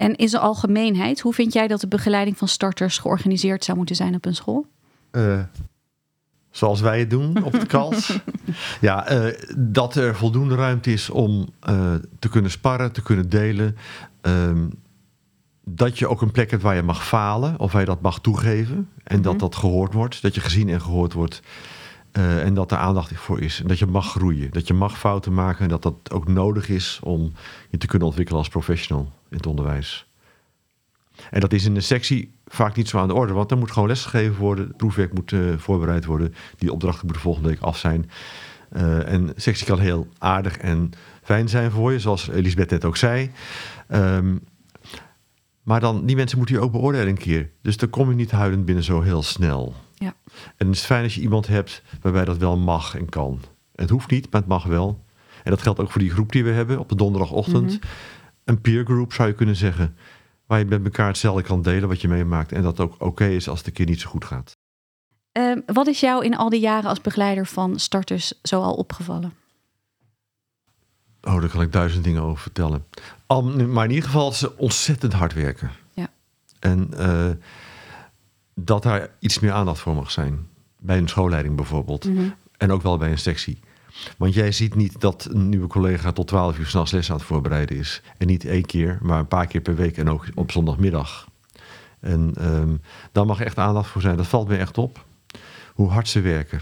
[0.00, 3.96] En in zijn algemeenheid, hoe vind jij dat de begeleiding van starters georganiseerd zou moeten
[3.96, 4.66] zijn op een school?
[5.10, 5.40] Eh,
[6.50, 8.18] zoals wij het doen op het kals.
[8.80, 13.76] ja, eh, dat er voldoende ruimte is om eh, te kunnen sparren, te kunnen delen.
[14.20, 14.68] Ehm,
[15.64, 18.20] dat je ook een plek hebt waar je mag falen of waar je dat mag
[18.20, 18.88] toegeven.
[19.04, 19.42] En dat Mhm.
[19.42, 21.40] dat gehoord wordt, dat je gezien en gehoord wordt.
[22.12, 23.60] Eh, en dat er aandacht voor is.
[23.60, 24.50] En dat je mag groeien.
[24.50, 25.62] Dat je mag fouten maken.
[25.62, 27.32] En dat dat ook nodig is om
[27.70, 30.08] je te kunnen ontwikkelen als professional in het onderwijs.
[31.30, 33.32] En dat is in de sectie vaak niet zo aan de orde.
[33.32, 34.66] Want er moet gewoon lesgegeven worden.
[34.66, 36.34] Het proefwerk moet eh, voorbereid worden.
[36.58, 38.10] Die opdrachten moeten volgende week af zijn.
[38.70, 40.90] Eh, en sectie kan heel aardig en
[41.22, 42.00] fijn zijn voor je.
[42.00, 43.30] Zoals Elisabeth net ook zei.
[43.88, 44.36] Ehm,
[45.62, 47.50] maar dan, die mensen moeten je ook beoordelen een keer.
[47.62, 49.74] Dus dan kom je niet huilend binnen zo heel snel.
[50.56, 53.40] En het is fijn als je iemand hebt waarbij dat wel mag en kan.
[53.74, 55.04] Het hoeft niet, maar het mag wel.
[55.44, 57.72] En dat geldt ook voor die groep die we hebben op de donderdagochtend.
[57.72, 57.86] Mhm.
[58.44, 59.96] Een peer group zou je kunnen zeggen.
[60.46, 62.52] Waar je met elkaar hetzelfde kan delen wat je meemaakt.
[62.52, 64.56] En dat ook oké is als het een keer niet zo goed gaat.
[65.32, 69.32] Ehm, wat is jou in al die jaren als begeleider van starters zoal opgevallen?
[71.22, 72.86] Oh, daar kan ik duizend dingen over vertellen.
[73.68, 75.70] Maar in ieder geval ze ontzettend hard werken.
[75.92, 76.08] Ja.
[76.58, 77.30] En eh,
[78.64, 80.46] dat daar iets meer aandacht voor mag zijn.
[80.78, 82.04] Bij een schoolleiding bijvoorbeeld.
[82.04, 82.28] Mhm.
[82.56, 83.58] En ook wel bij een sectie.
[84.18, 87.24] Want jij ziet niet dat een nieuwe collega tot 12 uur s'nachts les aan het
[87.24, 88.02] voorbereiden is.
[88.18, 91.28] En niet één keer, maar een paar keer per week en ook op zondagmiddag.
[92.00, 92.76] En ehm
[93.12, 94.16] daar mag echt aandacht voor zijn.
[94.16, 95.04] Dat valt me echt op.
[95.74, 96.60] Hoe hard ze werken.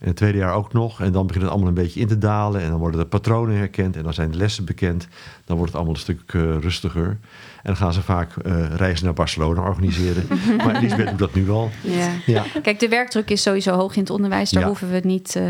[0.00, 1.00] En het tweede jaar ook nog.
[1.00, 2.60] En dan begint het allemaal een beetje in te dalen.
[2.60, 3.96] En dan worden de patronen herkend.
[3.96, 5.08] En dan zijn de lessen bekend.
[5.44, 7.06] Dan wordt het allemaal een stuk eh, rustiger.
[7.08, 7.18] En
[7.62, 10.26] dan gaan ze vaak eh, reizen naar Barcelona organiseren.
[10.64, 11.70] maar Elisabeth doet dat nu al.
[11.82, 12.10] Ja.
[12.26, 12.44] Ja.
[12.62, 14.50] Kijk, de werkdruk is sowieso hoog in het onderwijs.
[14.50, 14.68] Daar Ja.
[14.68, 15.44] hoeven we het niet eh,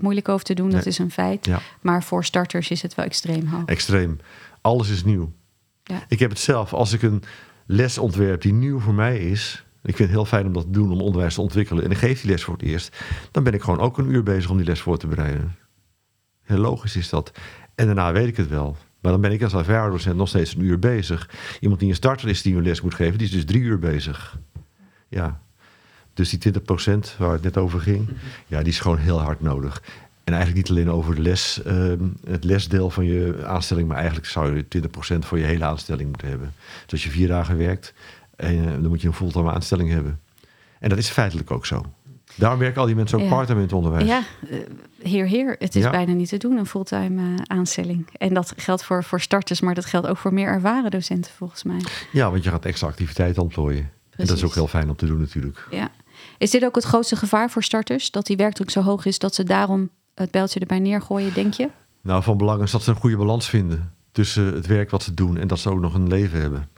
[0.00, 0.70] moeilijk over te doen.
[0.70, 1.46] Dat is een feit.
[1.46, 1.60] Ja.
[1.80, 3.64] Maar voor starters is het wel extreem hoog.
[3.66, 4.18] Extreem.
[4.60, 5.32] Alles is nieuw.
[5.84, 6.02] Ja.
[6.08, 7.22] Ik heb het zelf, als ik een
[7.66, 9.64] les ontwerp die nieuw voor mij is.
[9.82, 11.84] Ik vind het heel fijn om dat te doen, om onderwijs te ontwikkelen.
[11.84, 12.96] En ik geef die les voor het eerst.
[13.30, 15.56] Dan ben ik gewoon ook een uur bezig om die les voor te bereiden.
[16.42, 17.32] Heel logisch is dat.
[17.74, 18.76] En daarna weet ik het wel.
[19.00, 21.30] Maar dan ben ik als ervaringsdocent nog steeds een uur bezig.
[21.60, 23.78] Iemand die een starter is die een les moet geven, die is dus drie uur
[23.78, 24.38] bezig.
[25.08, 25.40] Ja.
[26.14, 28.08] Dus die 20% waar het net over ging,
[28.46, 29.82] ja, die is gewoon heel hard nodig.
[30.24, 34.26] En eigenlijk niet alleen over de les, ehm, het lesdeel van je aanstelling, maar eigenlijk
[34.26, 36.54] zou je 20% voor je hele aanstelling moeten hebben.
[36.82, 37.94] Dus als je vier dagen werkt,
[38.42, 40.20] en, eh, dan moet je een fulltime aanstelling hebben.
[40.78, 41.84] En dat is feitelijk ook zo.
[42.34, 43.30] Daarom werken al die mensen ook Ja.
[43.30, 44.06] parttime in het onderwijs.
[44.08, 44.58] Ja, eh,
[45.02, 45.56] heer, heer.
[45.58, 45.90] Het is Ja.
[45.90, 48.06] bijna niet te doen, een fulltime eh, aanstelling.
[48.18, 51.62] En dat geldt voor, voor starters, maar dat geldt ook voor meer ervaren docenten volgens
[51.62, 51.80] mij.
[52.12, 53.90] Ja, want je gaat extra activiteiten ontplooien.
[54.10, 55.66] En dat is ook heel fijn om te doen natuurlijk.
[55.70, 55.90] Ja.
[56.38, 58.10] Is dit ook het grootste gevaar voor starters?
[58.10, 61.68] Dat die werkdruk zo hoog is dat ze daarom het bijltje erbij neergooien, denk je?
[62.02, 65.14] Nou, van belang is dat ze een goede balans vinden tussen het werk wat ze
[65.14, 66.68] doen en dat ze ook nog een leven hebben.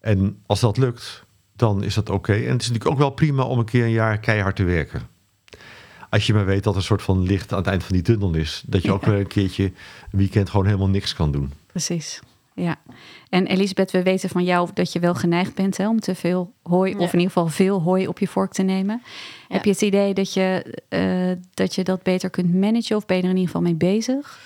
[0.00, 1.24] En als dat lukt,
[1.56, 2.32] dan is dat oké.
[2.32, 5.08] En het is natuurlijk ook wel prima om een keer een jaar keihard te werken.
[6.10, 8.04] Als je maar weet dat er een soort van licht aan het eind van die
[8.04, 8.62] tunnel is.
[8.66, 9.72] Dat je ook weer een keertje een
[10.18, 11.52] weekend gewoon helemaal niks kan doen.
[11.66, 12.20] Precies.
[12.54, 12.76] Ja.
[13.28, 16.52] En Elisabeth, we weten van jou dat je wel geneigd bent hè, om te veel
[16.62, 16.98] hooi, Ja.
[16.98, 19.02] of in ieder geval veel hooi op je vork te nemen.
[19.04, 19.54] Ja.
[19.54, 23.16] Heb je het idee dat je, eh, dat je dat beter kunt managen of ben
[23.16, 24.38] je er in ieder geval mee bezig?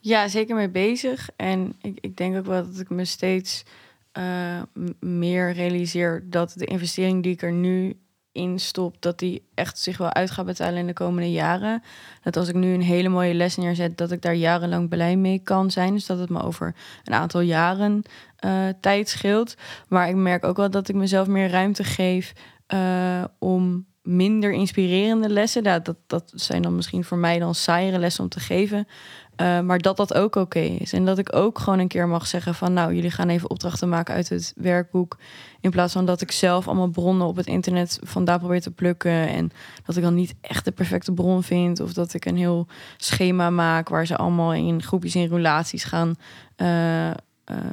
[0.00, 1.28] Ja, zeker mee bezig.
[1.36, 3.64] En ik, ik denk ook wel dat ik me steeds
[4.18, 4.62] eh,
[5.00, 7.96] meer realiseer dat de investering die ik er nu
[8.32, 11.82] in stop, dat die echt zich wel uit gaat betalen in de komende jaren.
[12.22, 15.38] Dat als ik nu een hele mooie les neerzet, dat ik daar jarenlang blij mee
[15.38, 15.92] kan zijn.
[15.92, 18.02] Dus dat het me over een aantal jaren
[18.36, 19.54] eh, tijd scheelt.
[19.88, 22.32] Maar ik merk ook wel dat ik mezelf meer ruimte geef
[22.66, 25.62] eh, om minder inspirerende lessen.
[25.62, 28.86] Ja, dat, dat zijn dan misschien voor mij dan saaiere lessen om te geven.
[29.40, 30.92] Uh, maar dat dat ook oké is.
[30.92, 32.72] En dat ik ook gewoon een keer mag zeggen van...
[32.72, 35.16] nou, jullie gaan even opdrachten maken uit het werkboek...
[35.60, 39.28] in plaats van dat ik zelf allemaal bronnen op het internet vandaan probeer te plukken...
[39.28, 39.50] en
[39.84, 41.80] dat ik dan niet echt de perfecte bron vind...
[41.80, 43.88] of dat ik een heel schema maak...
[43.88, 46.14] waar ze allemaal in groepjes in relaties gaan
[46.56, 47.12] uh, uh,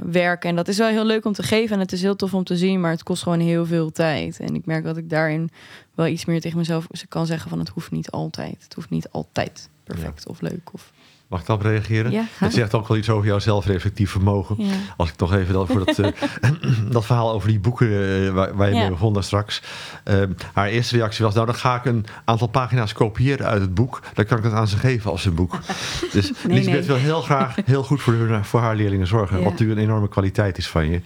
[0.03, 0.49] werken.
[0.49, 2.43] En dat is wel heel leuk om te geven en het is heel tof om
[2.43, 2.81] te zien...
[2.81, 4.39] maar het kost gewoon heel veel tijd.
[4.39, 5.49] En ik merk dat ik daarin
[5.95, 7.59] wel iets meer tegen mezelf kan zeggen van...
[7.59, 8.63] het hoeft niet altijd.
[8.63, 10.31] Het hoeft niet altijd perfect ja.
[10.31, 10.93] of leuk of...
[11.27, 12.11] Mag ik daarop reageren?
[12.11, 14.55] Ja, dat zegt ook wel iets over jouw zelfreflectief vermogen.
[14.59, 14.73] Ja.
[14.97, 16.07] Als ik toch even dat, voor dat, uh,
[16.91, 18.81] dat verhaal over die boeken uh, waar, waar, je ja.
[18.81, 19.61] mee begon daar straks.
[20.05, 23.73] Uh, haar eerste reactie was, nou dan ga ik een aantal pagina's kopiëren uit het
[23.73, 24.01] boek.
[24.13, 25.57] Dan kan ik het aan ze geven als een boek.
[26.11, 26.87] Dus nee, Elisabeth nee.
[26.87, 29.43] wil heel graag heel goed voor, hun, voor haar leerlingen zorgen.
[29.43, 31.01] Wat natuurlijk een enorme kwaliteit is van je.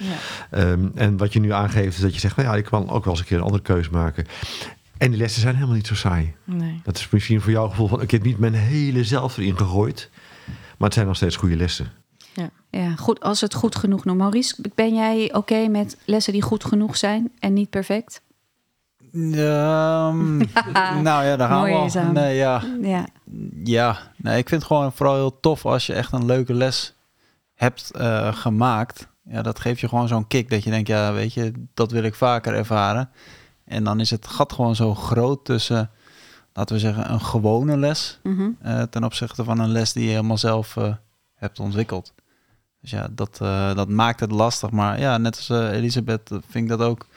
[0.51, 3.03] Um, en wat je nu aangeeft is dat je zegt, nou ja, ik kan ook
[3.03, 4.27] wel eens een keer een andere keuze maken.
[4.99, 6.35] En die lessen zijn helemaal niet zo saai.
[6.43, 6.81] Nee.
[6.83, 8.01] Dat is misschien voor jouw gevoel van...
[8.01, 10.09] ik heb niet mijn hele zelf erin gegooid.
[10.47, 11.91] Maar het zijn nog steeds goede lessen.
[12.33, 14.17] Ja, ja goed, als het goed genoeg noemt.
[14.17, 18.21] Maurice, ben jij oké okay met lessen die goed genoeg zijn en niet perfect?
[19.13, 20.37] Um,
[21.07, 22.11] nou ja, daar gaan we al.
[22.11, 22.63] Nee, ja.
[22.81, 23.07] Ja.
[23.63, 26.95] ja, nee, ik vind het gewoon vooral heel tof als je echt een leuke les
[27.53, 29.07] hebt uh, gemaakt.
[29.23, 32.03] Ja, dat geeft je gewoon zo'n kick dat je denkt, ja, weet je, dat wil
[32.03, 33.09] ik vaker ervaren.
[33.69, 35.89] En dan is het gat gewoon zo groot tussen,
[36.53, 38.57] laten we zeggen, een gewone les mm -hmm.
[38.65, 40.93] uh, ten opzichte van een les die je helemaal zelf uh,
[41.35, 42.13] hebt ontwikkeld.
[42.81, 44.69] Dus ja, dat, uh, dat maakt het lastig.
[44.69, 47.07] Maar ja, net als Elisabeth vind ik dat ook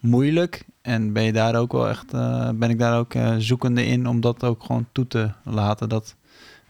[0.00, 0.64] moeilijk.
[0.82, 2.10] En ben je daar ook wel echt,
[2.54, 5.88] ben ik daar ook zoekende in om dat ook gewoon toe te laten.
[5.88, 6.16] Dat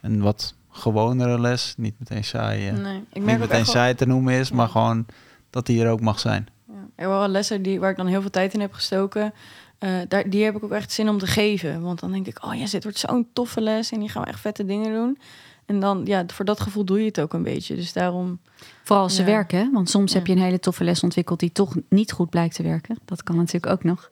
[0.00, 4.48] een wat gewonere les, niet meteen saai, nee, ik niet meteen saai te noemen is,
[4.48, 4.54] ja.
[4.54, 5.06] maar gewoon
[5.50, 6.48] dat die er ook mag zijn.
[6.96, 9.34] Er waren lessen die, waar ik dan heel veel tijd in heb gestoken.
[9.80, 11.82] Uh, daar, die heb ik ook echt zin om te geven.
[11.82, 13.92] Want dan denk ik, oh ja, dit wordt zo'n toffe les.
[13.92, 15.18] En die gaan we echt vette dingen doen.
[15.66, 17.74] En dan, ja, voor dat gevoel doe je het ook een beetje.
[17.74, 18.40] Dus daarom...
[18.82, 19.26] Vooral als ze ja.
[19.26, 19.70] werken, hè?
[19.72, 20.18] Want soms Ja.
[20.18, 21.40] heb je een hele toffe les ontwikkeld...
[21.40, 22.98] die toch niet goed blijkt te werken.
[23.04, 24.10] Dat kan natuurlijk ook nog.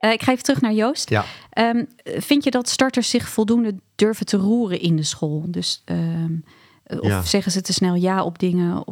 [0.00, 1.08] Uh, ik ga even terug naar Joost.
[1.10, 1.24] Ja.
[1.54, 5.44] Um, vind je dat starters zich voldoende durven te roeren in de school?
[5.46, 6.44] Dus, um,
[6.88, 7.22] of Ja.
[7.22, 8.84] zeggen ze te snel ja op dingen?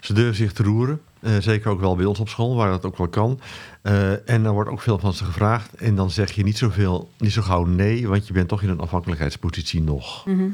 [0.00, 1.00] Ze durven zich te roeren.
[1.20, 3.40] Eh, zeker ook wel bij ons op school, waar dat ook wel kan.
[3.82, 5.74] Eh, en er wordt ook veel van ze gevraagd.
[5.74, 8.68] En dan zeg je niet zoveel, niet zo gauw nee, want je bent toch in
[8.68, 10.26] een afhankelijkheidspositie nog.
[10.26, 10.48] Mhm.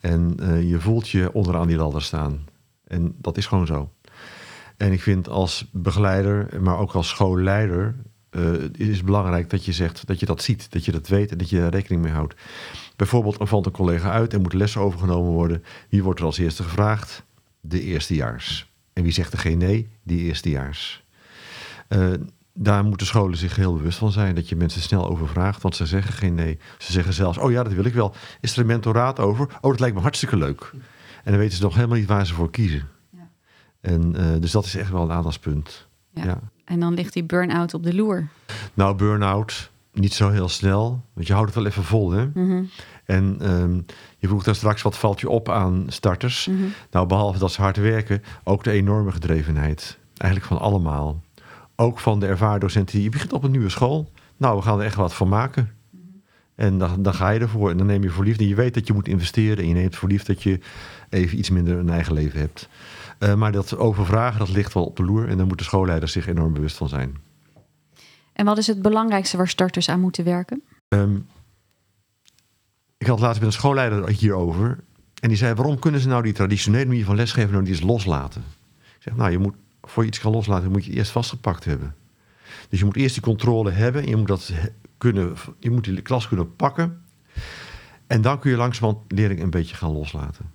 [0.00, 2.44] En eh, je voelt je onderaan die ladder staan.
[2.86, 3.90] En dat is gewoon zo.
[4.76, 7.94] En ik vind als begeleider, maar ook als schoolleider,
[8.32, 11.30] uh, is het belangrijk dat je zegt dat je dat ziet, dat je dat weet
[11.30, 12.34] en dat je daar rekening mee houdt.
[12.96, 15.64] Bijvoorbeeld, er valt een collega uit en moet lessen overgenomen worden.
[15.88, 17.24] Wie wordt er als eerste gevraagd?
[17.60, 18.70] De eerstejaars.
[18.92, 19.88] En wie zegt er geen nee?
[20.02, 21.04] Die eerstejaars.
[21.88, 22.12] Uh,
[22.54, 24.34] daar moeten scholen zich heel bewust van zijn.
[24.34, 26.58] Dat je mensen snel overvraagt, want ze zeggen geen nee.
[26.78, 28.14] Ze zeggen zelfs, oh ja, dat wil ik wel.
[28.40, 29.46] Is er een mentoraat over?
[29.60, 30.70] Oh, dat lijkt me hartstikke leuk.
[31.24, 32.88] En dan weten ze nog helemaal niet waar ze voor kiezen.
[33.10, 33.28] Ja.
[33.80, 35.88] En, uh, dus dat is echt wel een aandachtspunt.
[36.14, 36.24] Ja.
[36.24, 36.40] ja.
[36.64, 38.28] En dan ligt die burn-out op de loer.
[38.74, 41.04] Nou, burn-out niet zo heel snel.
[41.12, 42.26] Want je houdt het wel even vol, hè?
[42.34, 42.68] Mm
[43.04, 43.86] En um,
[44.18, 46.46] je vroeg daar straks, wat valt je op aan starters?
[46.46, 46.72] Mm -hmm.
[46.90, 49.98] Nou, behalve dat ze hard werken, ook de enorme gedrevenheid.
[50.16, 51.22] Eigenlijk van allemaal.
[51.76, 53.02] Ook van de ervaren docenten.
[53.02, 54.10] Je begint op een nieuwe school.
[54.36, 55.70] Nou, we gaan er echt wat van maken.
[56.54, 58.38] En dan, dan, ga je ervoor en dan neem je voor lief.
[58.38, 60.58] En je weet dat je moet investeren en je neemt voor lief dat je
[61.08, 62.68] even iets minder een eigen leven hebt.
[63.22, 65.28] Uh, maar dat overvragen, dat ligt wel op de loer.
[65.28, 67.16] En daar moeten schoolleiders zich enorm bewust van zijn.
[68.32, 70.62] En wat is het belangrijkste waar starters aan moeten werken?
[70.88, 71.26] Um,
[72.98, 74.78] ik had laatst met een schoolleider hierover.
[75.20, 77.82] En die zei, waarom kunnen ze nou die traditionele manier van lesgeven nou niet eens
[77.82, 78.44] loslaten?
[78.74, 81.94] Ik zeg, nou, je moet, voor je iets kan loslaten, moet je eerst vastgepakt hebben.
[82.68, 84.02] Dus je moet eerst die controle hebben.
[84.02, 84.52] En je moet, dat
[84.98, 87.02] kunnen, je moet die klas kunnen pakken.
[88.06, 90.50] En dan kun je langzamerhand leerlingen een beetje gaan loslaten.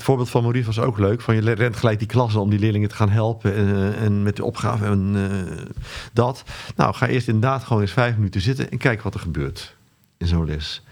[0.00, 1.20] Het voorbeeld van Maurice was ook leuk.
[1.20, 3.54] Van je rent gelijk die klassen om die leerlingen te gaan helpen.
[3.54, 5.64] En, eh, en met de opgave en uh,
[6.12, 6.44] dat.
[6.76, 9.76] Nou, ga eerst inderdaad gewoon eens vijf minuten zitten en kijk wat er gebeurt
[10.16, 10.82] in zo'n les.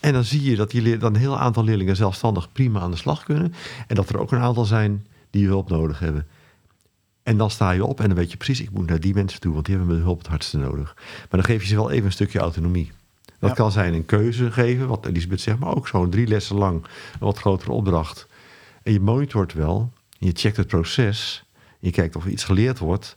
[0.00, 2.96] En dan zie je dat die dan een heel aantal leerlingen zelfstandig prima aan de
[2.96, 3.54] slag kunnen.
[3.86, 6.26] En dat er ook een aantal zijn die hulp nodig hebben.
[7.22, 9.40] En dan sta je op en dan weet je precies, ik moet naar die mensen
[9.40, 10.94] toe, want die hebben mijn hulp het hardste nodig.
[10.96, 12.92] Maar dan geef je ze wel even een stukje autonomie.
[13.38, 16.82] Dat kan zijn een keuze geven, wat Elisabeth zegt, maar ook zo'n drie lessen lang
[16.84, 18.27] een wat grotere opdracht.
[18.88, 21.44] En je monitort wel, je checkt het proces,
[21.78, 23.14] je kijkt of er iets geleerd wordt.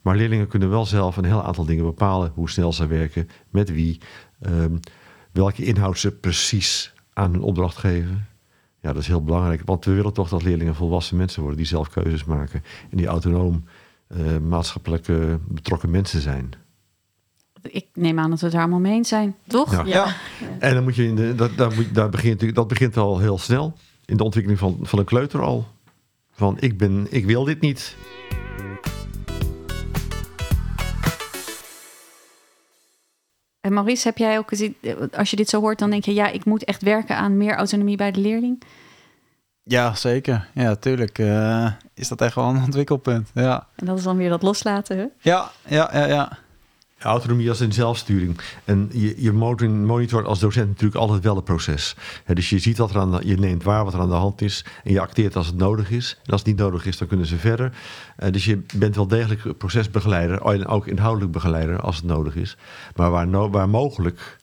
[0.00, 2.32] Maar leerlingen kunnen wel zelf een heel aantal dingen bepalen.
[2.34, 4.00] Hoe snel ze werken, met wie,
[4.40, 4.80] um,
[5.32, 8.26] welke inhoud ze precies aan hun opdracht geven.
[8.80, 11.68] Ja, dat is heel belangrijk, want we willen toch dat leerlingen volwassen mensen worden die
[11.68, 13.64] zelf keuzes maken en die autonoom
[14.08, 16.52] uh, maatschappelijk uh, betrokken mensen zijn.
[17.62, 19.72] Ik neem aan dat we het daar allemaal mee eens zijn, toch?
[19.72, 19.84] Ja.
[19.84, 20.16] ja.
[20.58, 23.76] En dan moet je in de, dat, dat, dat, begint, dat begint al heel snel
[24.06, 25.66] in de ontwikkeling van, van een kleuter al.
[26.30, 27.96] Van ik, ben, ik wil dit niet.
[33.60, 34.76] En Maurice, heb jij ook gezien,
[35.12, 37.54] als je dit zo hoort, dan denk je, ja, ik moet echt werken aan meer
[37.56, 38.62] autonomie bij de leerling?
[39.62, 40.48] Ja, zeker.
[40.54, 43.30] Ja, tuurlijk uh, is dat echt wel een ontwikkelpunt.
[43.34, 43.66] Ja.
[43.76, 45.06] En dat is dan weer dat loslaten, hè?
[45.20, 46.38] Ja, ja, ja, ja.
[47.06, 48.40] Autonomie als in zelfsturing.
[48.64, 51.96] En je, je monitort als docent natuurlijk altijd wel het proces.
[52.26, 54.42] dus je ziet wat er aan de, je neemt waar wat er aan de hand
[54.42, 54.64] is.
[54.84, 56.18] En je acteert als het nodig is.
[56.24, 57.72] En als het niet nodig is, dan kunnen ze verder.
[58.18, 60.42] Uh, dus je bent wel degelijk procesbegeleider.
[60.42, 62.56] En ook inhoudelijk begeleider als het nodig is.
[62.96, 64.38] Maar waar, no, waar mogelijk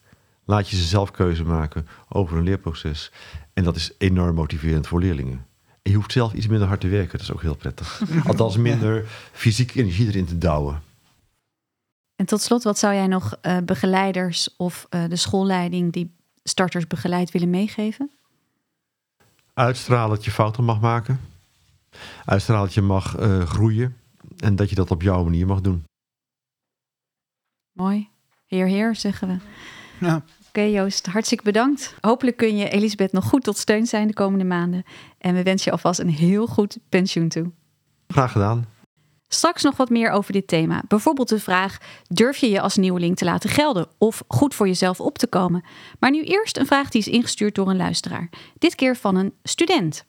[0.45, 3.11] laat je ze zelf keuze maken over een leerproces.
[3.53, 5.45] En dat is enorm motiverend voor leerlingen.
[5.81, 7.11] En je hoeft zelf iets minder hard te werken.
[7.11, 8.01] Dat is ook heel prettig.
[8.27, 10.81] Althans minder fysieke energie erin te douwen.
[12.23, 16.87] En tot slot, wat zou jij nog uh, begeleiders of uh, de schoolleiding die starters
[16.87, 18.11] begeleid willen meegeven?
[19.53, 21.19] Uitstralen dat je fouten mag maken.
[22.25, 23.97] Uitstralen dat je mag uh, groeien.
[24.37, 25.83] En dat je dat op jouw manier mag doen.
[27.71, 28.09] Mooi.
[28.45, 29.37] Heer, heer, zeggen we.
[30.05, 30.15] Ja.
[30.15, 31.95] Oké, okay, Joost, hartstikke bedankt.
[32.01, 34.83] Hopelijk kun je Elisabeth nog goed tot steun zijn de komende maanden.
[35.17, 37.51] En we wensen je alvast een heel goed pensioen toe.
[38.07, 38.72] Graag gedaan.
[39.33, 40.83] Straks nog wat meer over dit thema.
[40.87, 44.99] Bijvoorbeeld de vraag: durf je je als nieuweling te laten gelden of goed voor jezelf
[44.99, 45.63] op te komen?
[45.99, 48.29] Maar nu eerst een vraag die is ingestuurd door een luisteraar.
[48.57, 50.05] Dit keer van een student.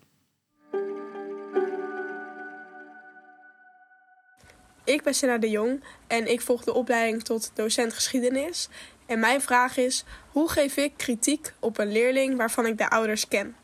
[4.85, 8.69] Ik ben Senna de Jong en ik volg de opleiding tot docent geschiedenis.
[9.07, 13.29] En mijn vraag is: hoe geef ik kritiek op een leerling waarvan ik de ouders
[13.29, 13.57] ken?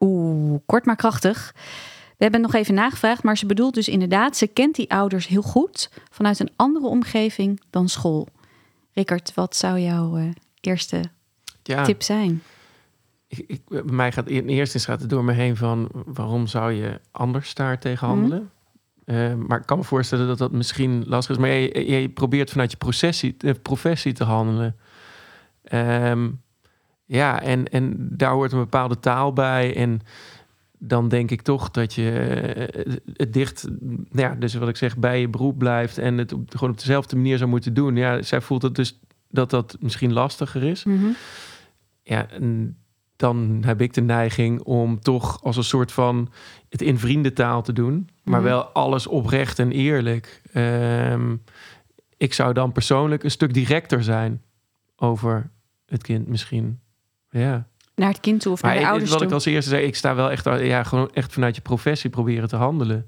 [0.00, 1.54] Oeh, kort maar krachtig.
[2.16, 5.42] We hebben nog even nagevraagd, maar ze bedoelt dus inderdaad, ze kent die ouders heel
[5.42, 8.28] goed vanuit een andere omgeving dan school.
[8.92, 11.04] Rickert, wat zou jouw uh, eerste
[11.62, 12.42] ja, tip zijn?
[13.28, 16.72] Ik, ik, bij mij gaat in eerste instantie het door me heen van waarom zou
[16.72, 18.16] je anders daar tegen mhm.
[18.16, 18.50] handelen?
[19.04, 21.42] Uh, maar ik kan me voorstellen dat dat misschien lastig is.
[21.42, 24.76] Maar je, je probeert vanuit je professie, uh, professie te handelen.
[25.72, 26.42] Um,
[27.04, 29.76] ja, en, en daar hoort een bepaalde taal bij.
[29.76, 30.00] En
[30.84, 33.68] dan denk ik toch dat je eh, het dicht,
[34.10, 37.16] ja, dus wat ik zeg, bij je beroep blijft en het op, gewoon op dezelfde
[37.16, 37.96] manier zou moeten doen.
[37.96, 40.84] Ja, zij voelt het dus dat dat misschien lastiger is.
[40.84, 41.06] Mhm.
[42.02, 42.76] Ja, en
[43.16, 46.28] dan heb ik de neiging om toch als een soort van
[46.68, 48.48] het in vriendentaal te doen, maar Mhm.
[48.48, 50.42] wel alles oprecht en eerlijk.
[50.52, 51.36] Ehm,
[52.16, 54.42] ik zou dan persoonlijk een stuk directer zijn
[54.96, 55.50] over
[55.86, 56.80] het kind misschien.
[57.30, 57.66] Ja.
[58.02, 59.28] Naar het kind toe of naar de ik- ouders wat toe.
[59.28, 62.48] ik als eerste zei, ik sta wel echt, ja, gewoon echt vanuit je professie proberen
[62.48, 63.06] te handelen.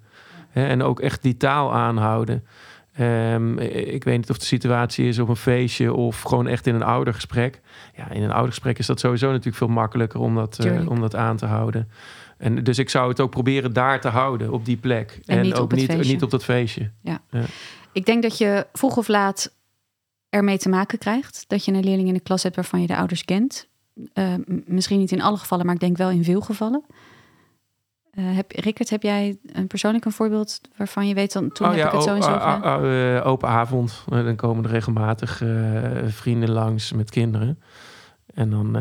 [0.51, 2.45] Hè, en ook echt die taal aanhouden.
[2.93, 6.75] Ehm, ik weet niet of de situatie is op een feestje of gewoon echt in
[6.75, 7.61] een oudergesprek.
[7.97, 11.15] Ja, in een oudergesprek is dat sowieso natuurlijk veel makkelijker om dat, eh, om dat
[11.15, 11.91] aan te houden.
[12.39, 15.21] En dus ik zou het ook proberen daar te houden, op die plek.
[15.25, 16.13] En niet ook op niet, feestje.
[16.13, 16.91] niet op dat feestje.
[17.93, 19.55] Ik denk dat je vroeg of laat
[20.29, 21.45] ermee te maken krijgt.
[21.47, 23.69] Dat je een leerling in de klas hebt waarvan je de ouders kent.
[24.13, 24.35] Eh,
[24.67, 26.85] misschien niet in alle gevallen, maar ik denk wel in veel gevallen.
[28.11, 31.87] Eh heb, Rickert, heb jij een persoonlijk een voorbeeld waarvan je weet dan toen heb
[31.87, 32.65] ik het zo en zo a- gedaan?
[32.65, 34.05] a- a- eh, open avond.
[34.09, 35.43] Dan komen er regelmatig
[36.07, 37.59] vrienden langs met kinderen.
[38.35, 38.77] En dan,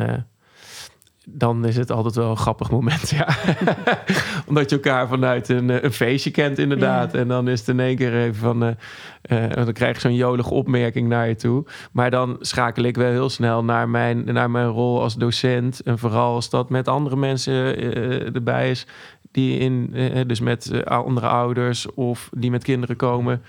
[1.25, 3.27] dan is het altijd wel een grappig moment, ja.
[4.47, 7.13] Omdat je elkaar vanuit een, eh, een feestje kent, inderdaad.
[7.13, 7.19] Ja.
[7.19, 8.63] En dan is het in één keer even van...
[8.63, 11.65] eh, eh, dan krijg je zo'n jolige opmerking naar je toe.
[11.91, 15.79] Maar dan schakel ik wel heel snel naar mijn, naar mijn rol als docent.
[15.79, 17.77] En vooral als dat met andere mensen
[18.33, 18.87] erbij is...
[19.31, 19.93] die in,
[20.27, 23.41] dus met andere ouders of die met kinderen komen...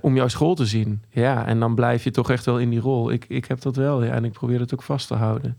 [0.00, 1.02] om jouw school te zien.
[1.10, 3.10] Ja, en dan blijf je toch echt wel in die rol.
[3.10, 4.12] Ik, ik heb dat wel, ja.
[4.12, 5.58] En ik probeer het ook vast te houden.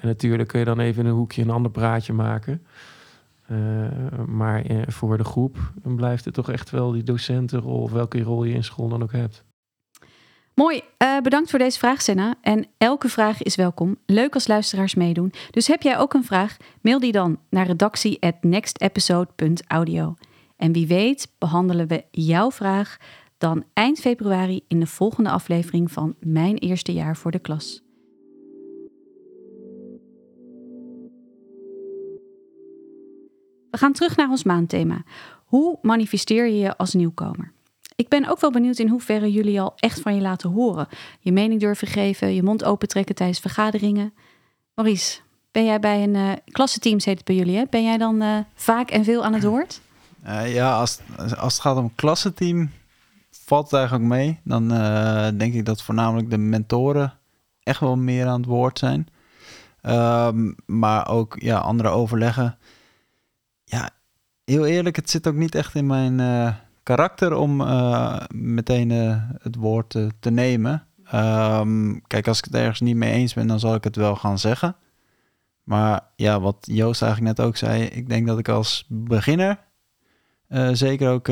[0.00, 2.66] En natuurlijk kun je dan even in een hoekje een ander praatje maken.
[3.46, 3.56] Eh,
[4.26, 7.82] maar eh, voor de groep blijft het toch echt wel die docentenrol...
[7.82, 9.44] of welke rol je in school dan ook hebt.
[10.54, 12.34] Mooi, eh, bedankt voor deze vraag, Senna.
[12.40, 13.96] En elke vraag is welkom.
[14.06, 15.32] Leuk als luisteraars meedoen.
[15.50, 16.56] Dus heb jij ook een vraag?
[16.80, 20.14] Mail die dan naar redactie@nextepisode.audio.
[20.56, 22.96] En wie weet behandelen we jouw vraag
[23.38, 27.89] dan eind februari in de volgende aflevering van Mijn Eerste Jaar voor de Klas.
[33.70, 35.02] We gaan terug naar ons maandthema.
[35.44, 37.52] Hoe manifesteer je je als nieuwkomer?
[37.96, 40.88] Ik ben ook wel benieuwd in hoeverre jullie al echt van je laten horen.
[41.20, 44.14] Je mening durven geven, je mond opentrekken tijdens vergaderingen.
[44.74, 47.64] Maurice, ben jij bij een uh, klassenteams, heet het bij jullie, hè?
[47.70, 49.80] Ben jij dan uh, vaak en veel aan het woord?
[50.26, 52.70] Uh, ja, als, als het gaat om klassenteam,
[53.30, 54.40] valt het eigenlijk mee.
[54.44, 54.68] Dan
[55.38, 57.18] denk ik dat voornamelijk de mentoren
[57.62, 59.08] echt wel meer aan het woord zijn.
[59.82, 62.58] Um, maar ook ja, andere overleggen.
[64.50, 69.16] Heel eerlijk, het zit ook niet echt in mijn uh, karakter om uh, meteen uh,
[69.42, 69.90] het woord
[70.20, 70.86] te nemen.
[71.14, 74.16] Um, kijk, als ik het ergens niet mee eens ben, dan zal ik het wel
[74.16, 74.76] gaan zeggen.
[75.62, 79.58] Maar ja, wat Joost eigenlijk net ook zei, ik denk dat ik als beginner
[80.72, 81.28] zeker ook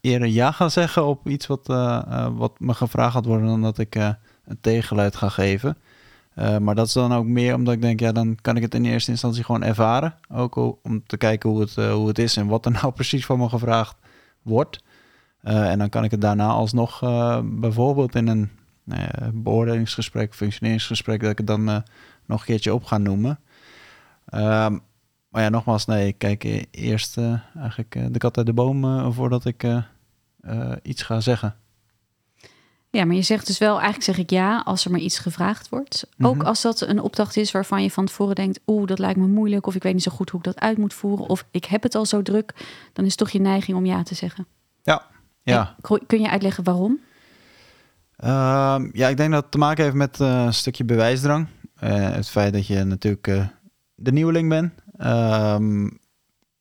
[0.00, 1.66] eerder ja ga zeggen op iets wat,
[2.32, 5.76] wat me gevraagd gaat worden, dan dat ik een tegengeluid ga geven.
[6.34, 8.84] Maar dat is dan ook meer omdat ik denk, ja, dan kan ik het in
[8.84, 10.14] eerste instantie gewoon ervaren.
[10.28, 13.38] Ook om te kijken hoe het, hoe het is en wat er nou precies van
[13.38, 13.96] me gevraagd
[14.42, 14.82] wordt.
[15.40, 17.00] en dan kan ik het daarna alsnog
[17.44, 18.50] bijvoorbeeld in een
[19.32, 21.64] beoordelingsgesprek, functioneringsgesprek, dat ik het dan
[22.26, 23.38] nog een keertje op ga noemen.
[24.34, 24.80] Um,
[25.28, 27.18] maar ja, nogmaals, nee, ik kijk eerst
[27.56, 29.66] eigenlijk de kat uit de boom voordat ik
[30.82, 31.56] iets ga zeggen.
[32.92, 35.68] Ja, maar je zegt dus wel, eigenlijk zeg ik ja als er maar iets gevraagd
[35.68, 36.06] wordt.
[36.06, 36.34] Mm -hmm.
[36.34, 39.26] Ook als dat een opdracht is waarvan je van tevoren denkt, oeh, dat lijkt me
[39.26, 41.64] moeilijk, of ik weet niet zo goed hoe ik dat uit moet voeren, of ik
[41.64, 42.54] heb het al zo druk,
[42.92, 44.46] dan is toch je neiging om ja te zeggen.
[44.82, 45.06] Ja,
[45.42, 45.76] ja.
[45.80, 47.00] En kun je uitleggen waarom?
[48.24, 51.46] Uh, ja, ik denk dat het te maken heeft met uh, een stukje bewijsdrang.
[51.82, 53.46] Uh, het feit dat je natuurlijk uh,
[53.94, 54.72] de nieuweling bent.
[54.98, 56.00] Um,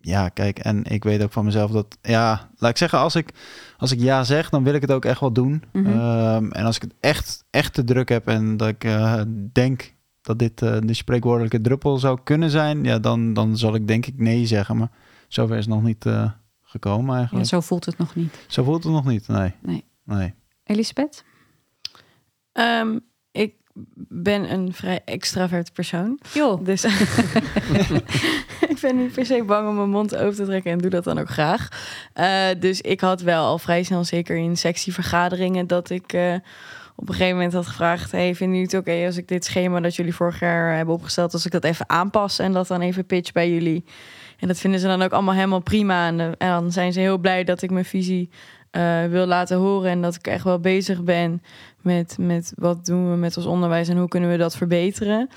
[0.02, 3.30] ja, kijk, en ik weet ook van mezelf dat, ja, laat ik zeggen, als ik,
[3.78, 5.64] als ik ja zeg, dan wil ik het ook echt wel doen.
[5.72, 6.00] Mm -hmm.
[6.00, 9.22] um, en als ik het echt, echt te druk heb en dat ik uh,
[9.52, 13.88] denk dat dit uh, de spreekwoordelijke druppel zou kunnen zijn, ja, dan, dan zal ik
[13.88, 14.78] denk ik nee zeggen.
[14.78, 14.92] Maar
[15.28, 16.32] zover is het nog niet uh,
[16.62, 17.46] gekomen eigenlijk.
[17.46, 18.46] Ja, zo voelt het nog niet.
[18.48, 19.54] Zo voelt het nog niet, nee.
[19.62, 19.84] Nee.
[20.04, 20.34] nee.
[20.64, 21.24] Elisabeth?
[22.54, 23.00] Um,
[24.08, 26.20] ben een vrij extravert persoon.
[26.34, 26.60] Jo.
[26.64, 26.84] Dus
[28.74, 31.04] ik ben niet per se bang om mijn mond open te trekken en doe dat
[31.04, 31.68] dan ook graag.
[32.16, 36.34] Uh, dus ik had wel al vrij snel, zeker in sectievergaderingen, dat ik uh,
[36.96, 39.46] op een gegeven moment had gevraagd: Hey, vinden jullie het oké okay als ik dit
[39.46, 42.82] schema dat jullie vorig jaar hebben opgesteld, als ik dat even aanpas en dat dan
[42.82, 43.84] even pitch bij jullie?
[44.40, 46.08] En dat vinden ze dan ook allemaal helemaal prima.
[46.08, 48.30] En, en dan zijn ze heel blij dat ik mijn visie
[48.72, 51.42] uh, wil laten horen en dat ik echt wel bezig ben
[51.82, 55.30] met, met wat doen we met ons onderwijs en hoe kunnen we dat verbeteren.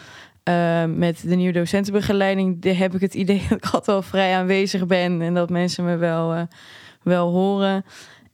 [0.49, 4.87] Uh, met de nieuwe docentenbegeleiding heb ik het idee dat ik altijd wel vrij aanwezig
[4.87, 6.43] ben en dat mensen me wel, uh,
[7.03, 7.85] wel horen.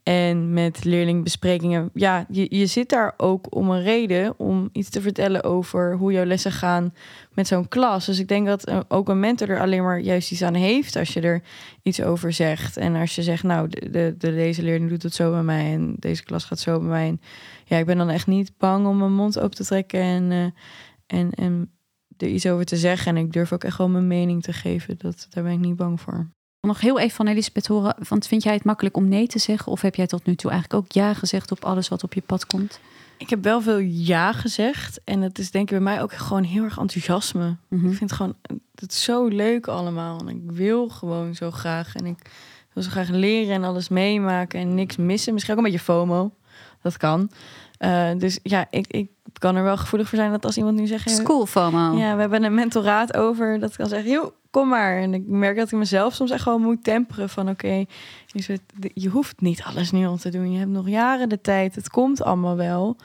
[0.03, 1.89] En met leerlingbesprekingen.
[1.93, 6.11] Ja, je, je zit daar ook om een reden om iets te vertellen over hoe
[6.11, 6.93] jouw lessen gaan
[7.33, 8.05] met zo'n klas.
[8.05, 10.95] Dus ik denk dat eh, ook een mentor er alleen maar juist iets aan heeft
[10.95, 11.41] als je er
[11.81, 12.77] iets over zegt.
[12.77, 15.73] En als je zegt, nou, de, de, de- deze leerling doet het zo bij mij
[15.73, 17.17] en deze klas gaat zo bij mij.
[17.65, 21.19] Ja, ik ben dan echt niet bang om mijn mond open te trekken en, eh,
[21.19, 21.71] en, en
[22.17, 23.15] er iets over te zeggen.
[23.17, 24.97] En ik durf ook echt wel mijn mening te geven.
[24.97, 26.29] Dat, daar ben ik niet bang voor.
[26.61, 27.95] Nog heel even van Elisabeth horen.
[28.07, 29.71] Want vind jij het makkelijk om nee te zeggen?
[29.71, 32.21] Of heb jij tot nu toe eigenlijk ook ja gezegd op alles wat op je
[32.21, 32.79] pad komt?
[33.17, 35.01] Ik heb wel veel ja gezegd.
[35.03, 37.55] En dat is denk ik bij mij ook gewoon heel erg enthousiasme.
[37.67, 37.89] Mhm.
[37.89, 38.35] Ik vind het gewoon
[38.75, 40.19] het is zo leuk allemaal.
[40.19, 41.95] En ik wil gewoon zo graag.
[41.95, 42.31] En ik
[42.73, 45.33] wil zo graag leren en alles meemaken en niks missen.
[45.33, 46.33] Misschien ook een beetje FOMO.
[46.81, 47.31] Dat kan.
[47.77, 49.09] Eh, dus ja, ik, ik
[49.39, 51.09] kan er wel gevoelig voor zijn dat als iemand nu zegt...
[51.09, 51.97] School FOMO.
[51.97, 53.59] Ja, we hebben een mentoraat over.
[53.59, 54.97] Dat ik kan zeggen, joh, kom maar.
[54.97, 57.29] En ik merk dat ik mezelf soms echt gewoon moet temperen.
[57.29, 57.85] Van oké,
[58.25, 58.59] je,
[58.93, 60.51] je hoeft niet alles nu al te doen.
[60.51, 61.75] Je hebt nog jaren de tijd.
[61.75, 62.97] Het komt allemaal wel.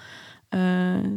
[0.48, 0.60] Eh,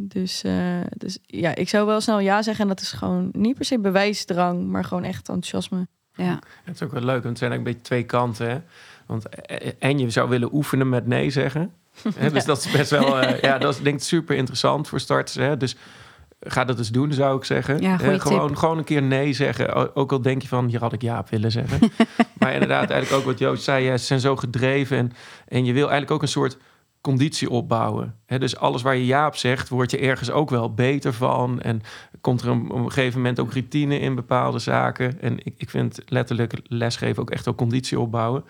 [0.02, 2.64] dus, eh, dus ja, ik zou wel snel ja zeggen.
[2.64, 5.88] En dat is gewoon niet per se bewijsdrang, maar gewoon echt enthousiasme.
[6.14, 6.40] Ja.
[6.64, 8.50] Het is ook wel leuk, want het zijn eigenlijk een beetje twee kanten.
[8.50, 8.62] Hè?
[9.10, 11.72] Want eh, en je zou willen oefenen met nee zeggen.
[12.18, 15.00] Hè, dus dat is best wel, eh, ja, dat is denk ik super interessant voor
[15.00, 15.36] starters.
[15.36, 15.58] Hè?
[15.58, 15.76] Dus
[16.40, 17.82] ga dat eens doen, zou ik zeggen.
[17.82, 18.56] Ja, gewoon, tip.
[18.56, 19.96] gewoon een keer nee zeggen.
[19.96, 21.80] Ook al denk je van, hier had ik ja op willen zeggen.
[22.40, 23.86] maar inderdaad, eigenlijk ook wat Joost zei.
[23.86, 24.98] ja, ze zijn zo gedreven.
[24.98, 25.12] En,
[25.48, 26.58] en je wil eigenlijk ook een soort
[27.02, 28.16] conditie opbouwen.
[28.26, 31.62] Dus alles waar je ja op zegt, word je ergens ook wel beter van.
[31.62, 31.82] En
[32.22, 35.22] komt er een, op een gegeven moment ook routine in bepaalde zaken.
[35.22, 38.44] En ik, ik vind letterlijk lesgeven ook echt ook conditie opbouwen.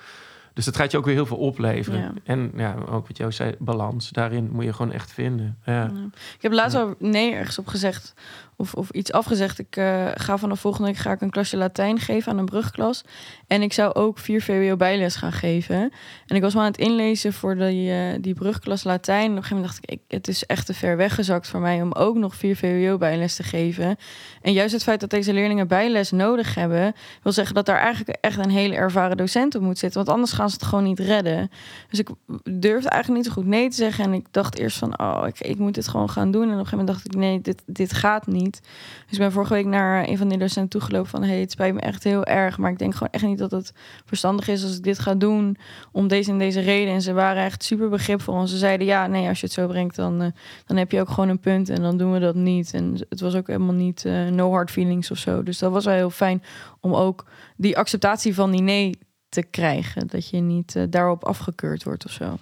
[0.60, 2.00] Dus dat gaat je ook weer heel veel opleveren.
[2.00, 2.12] Ja.
[2.24, 4.10] En ja, ook wat jou zei, balans.
[4.10, 5.58] Daarin moet je gewoon echt vinden.
[5.66, 5.74] Ja.
[5.74, 5.90] Ja.
[6.36, 8.14] Ik heb laatst al nee ergens op gezegd.
[8.62, 9.60] Of, of iets afgezegd.
[9.60, 13.04] Ik eh, ga vanaf volgende week ga ik een klasje Latijn geven aan een brugklas.
[13.48, 15.92] En ik zou ook 4 VWO bijles gaan geven.
[16.28, 19.24] En ik was wel aan het inlezen voor die, eh, die brugklas Latijn.
[19.24, 21.60] En op een gegeven moment dacht ik, ik, het is echt te ver weggezakt voor
[21.60, 23.98] mij om ook nog 4 VWO bijles te geven.
[24.42, 26.94] En juist het feit dat deze leerlingen bijles nodig hebben,
[27.24, 30.04] wil zeggen dat daar eigenlijk echt een hele ervaren docent op moet zitten.
[30.06, 31.52] Want anders gaan ze het gewoon niet redden.
[31.90, 32.10] Dus ik
[32.44, 34.04] durfde eigenlijk niet zo goed nee te zeggen.
[34.06, 36.44] En ik dacht eerst van, oh, ik, ik moet dit gewoon gaan doen.
[36.44, 39.54] En op een gegeven moment dacht ik, nee, dit, dit gaat Dus ik ben vorige
[39.54, 41.24] week naar een van die docenten toegelopen van...
[41.24, 43.74] hey, het spijt me echt heel erg, maar ik denk gewoon echt niet dat het
[44.06, 44.64] verstandig is...
[44.64, 45.58] als ik dit ga doen
[45.92, 46.94] om deze en deze reden.
[46.94, 48.40] En ze waren echt super begripvol.
[48.40, 50.32] En ze zeiden, ja, nee, als je het zo brengt, dan, eh,
[50.66, 51.70] dan heb je ook gewoon een punt.
[51.70, 52.74] En dan doen we dat niet.
[52.74, 55.44] En het was ook helemaal niet eh, no hard feelings of zo.
[55.44, 56.44] Dus dat was wel heel fijn
[56.80, 57.26] om ook
[57.56, 60.08] die acceptatie van die nee te krijgen.
[60.08, 62.38] Dat je niet eh, daarop afgekeurd wordt of zo.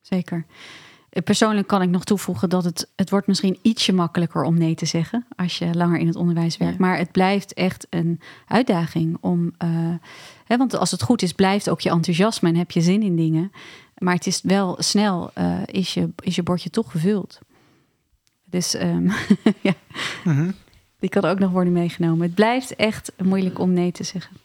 [0.00, 0.46] Zeker.
[1.10, 4.74] Eh, Persoonlijk kan ik nog toevoegen dat het, het wordt misschien ietsje makkelijker om nee
[4.74, 6.78] te zeggen als je langer in het onderwijs werkt.
[6.78, 6.80] Ja.
[6.86, 9.52] Maar het blijft echt een uitdaging om.
[9.58, 9.68] eh,
[10.44, 13.16] hè, want als het goed is, blijft ook je enthousiasme en heb je zin in
[13.16, 13.52] dingen.
[13.98, 17.38] Maar het is wel snel, eh, is, je, is je bordje toch gevuld.
[18.44, 19.08] Dus ehm,
[19.60, 19.72] ja,
[20.24, 20.50] Mhm.
[20.98, 22.26] die kan ook nog worden meegenomen.
[22.26, 24.36] Het blijft echt moeilijk om nee te zeggen.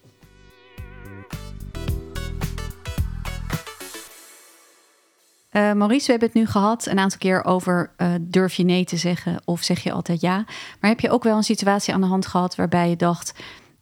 [5.53, 8.85] Eh, Maurice, we hebben het nu gehad een aantal keer over eh, durf je nee
[8.85, 10.45] te zeggen of zeg je altijd ja.
[10.79, 13.33] Maar heb je ook wel een situatie aan de hand gehad waarbij je dacht,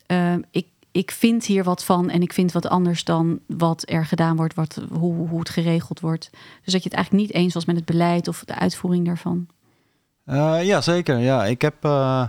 [0.05, 4.05] eh, ik, ik vind hier wat van en ik vind wat anders dan wat er
[4.05, 6.29] gedaan wordt, wat, hoe, hoe het geregeld wordt.
[6.63, 9.47] Dus dat je het eigenlijk niet eens was met het beleid of de uitvoering daarvan.
[10.25, 11.17] Eh, ja, zeker.
[11.17, 11.75] Ja, ik heb...
[11.81, 12.27] eh,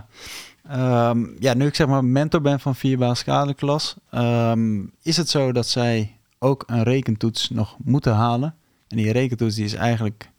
[0.69, 3.95] ehm, ja, nu ik zeg maar mentor ben van vier basiskaderklas...
[4.09, 8.55] ehm, is het zo dat zij ook een rekentoets nog moeten halen.
[8.93, 10.29] En die rekentoets die is eigenlijk...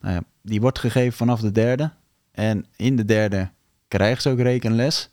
[0.00, 1.90] Nou ja, die wordt gegeven vanaf de derde.
[2.32, 3.50] En in de derde
[3.88, 5.10] krijgen ze ook rekenles.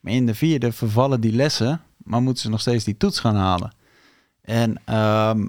[0.00, 1.80] Maar in de vierde vervallen die lessen...
[1.96, 3.72] maar moeten ze nog steeds die toets gaan halen.
[4.40, 5.46] En ehm,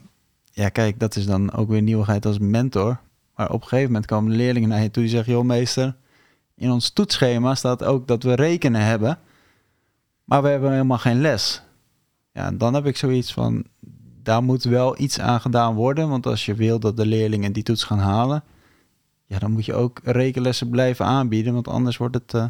[0.52, 3.00] ja, kijk, dat is dan ook weer nieuwigheid als mentor...
[3.36, 5.96] Maar op een gegeven moment komen leerlingen naar je toe die zeggen: Joh, meester,
[6.56, 9.20] in ons toetsschema staat ook dat we rekenen hebben,
[10.24, 11.62] maar we hebben helemaal geen les.
[12.34, 13.66] Ja, dan heb ik zoiets van:
[14.24, 16.10] daar moet wel iets aan gedaan worden.
[16.10, 18.44] Want als je wil dat de leerlingen die toets gaan halen,
[19.26, 22.34] ja, dan moet je ook rekenlessen blijven aanbieden, want anders wordt het.
[22.34, 22.46] eh,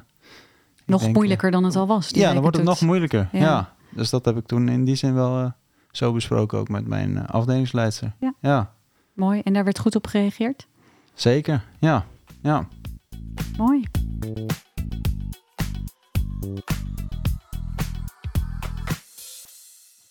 [0.85, 2.09] Nog denk, moeilijker dan het al was.
[2.09, 3.29] ja, dan wordt het nog moeilijker.
[3.31, 3.39] Ja.
[3.39, 3.73] Ja.
[3.95, 5.51] Dus dat heb ik toen in die zin wel eh,
[5.91, 8.13] zo besproken, ook met mijn eh, afdelingsleidster.
[8.19, 8.33] Ja.
[8.39, 8.73] ja,
[9.13, 9.41] Mooi.
[9.43, 10.67] En daar werd goed op gereageerd.
[11.13, 11.63] zeker.
[11.79, 12.05] Ja,
[12.41, 12.67] ja.
[13.57, 13.83] Mooi.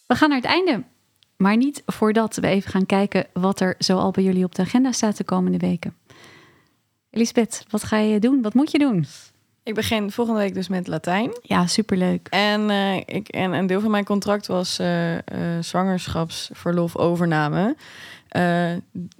[0.06, 0.84] We gaan naar het einde.
[1.40, 4.92] Maar niet voordat we even gaan kijken wat er zoal bij jullie op de agenda
[4.92, 5.94] staat de komende weken.
[7.10, 8.42] Elisabeth, wat ga je doen?
[8.42, 9.06] Wat moet je doen?
[9.62, 11.30] Ik begin volgende week dus met Latijn.
[11.42, 12.26] Ja, superleuk.
[12.30, 15.22] En, eh, ik, en een deel van mijn contract was eh, eh,
[15.60, 17.76] zwangerschapsverlof overname.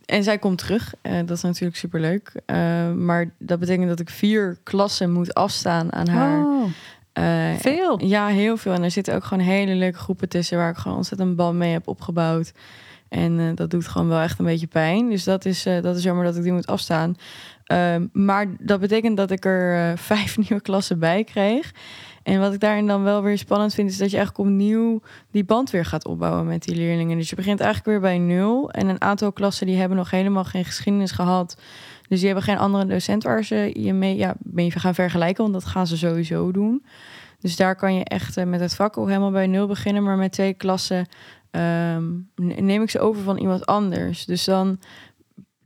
[0.05, 0.95] En zij komt terug.
[1.03, 2.33] Dat is natuurlijk superleuk.
[2.97, 6.39] Maar dat betekent dat ik vier klassen moet afstaan aan haar.
[6.39, 6.65] Oh,
[7.21, 8.05] Eh, veel.
[8.05, 8.73] Ja, heel veel.
[8.73, 11.57] En er zitten ook gewoon hele leuke groepen tussen waar ik gewoon ontzettend een band
[11.57, 12.53] mee heb opgebouwd.
[13.09, 15.09] En eh, dat doet gewoon wel echt een beetje pijn.
[15.09, 17.15] Dus dat is, eh, dat is jammer dat ik die moet afstaan.
[17.65, 21.73] Ehm, maar dat betekent dat ik er vijf nieuwe klassen bij kreeg.
[22.23, 25.01] En wat ik daarin dan wel weer spannend vind, is dat je eigenlijk opnieuw
[25.31, 27.19] die band weer gaat opbouwen met die leerlingen.
[27.19, 28.71] Dus je begint eigenlijk weer bij nul.
[28.71, 31.57] En een aantal klassen die hebben nog helemaal geen geschiedenis gehad.
[32.11, 35.43] Dus die hebben geen andere docent waar ze je mee ja, mee gaan vergelijken.
[35.43, 36.85] Want dat gaan ze sowieso doen.
[37.41, 40.03] Dus daar kan je echt eh, met het vak ook helemaal bij nul beginnen.
[40.03, 41.07] Maar met twee klassen
[41.51, 42.05] ehm,
[42.35, 44.25] ne- neem ik ze over van iemand anders.
[44.25, 44.79] Dus dan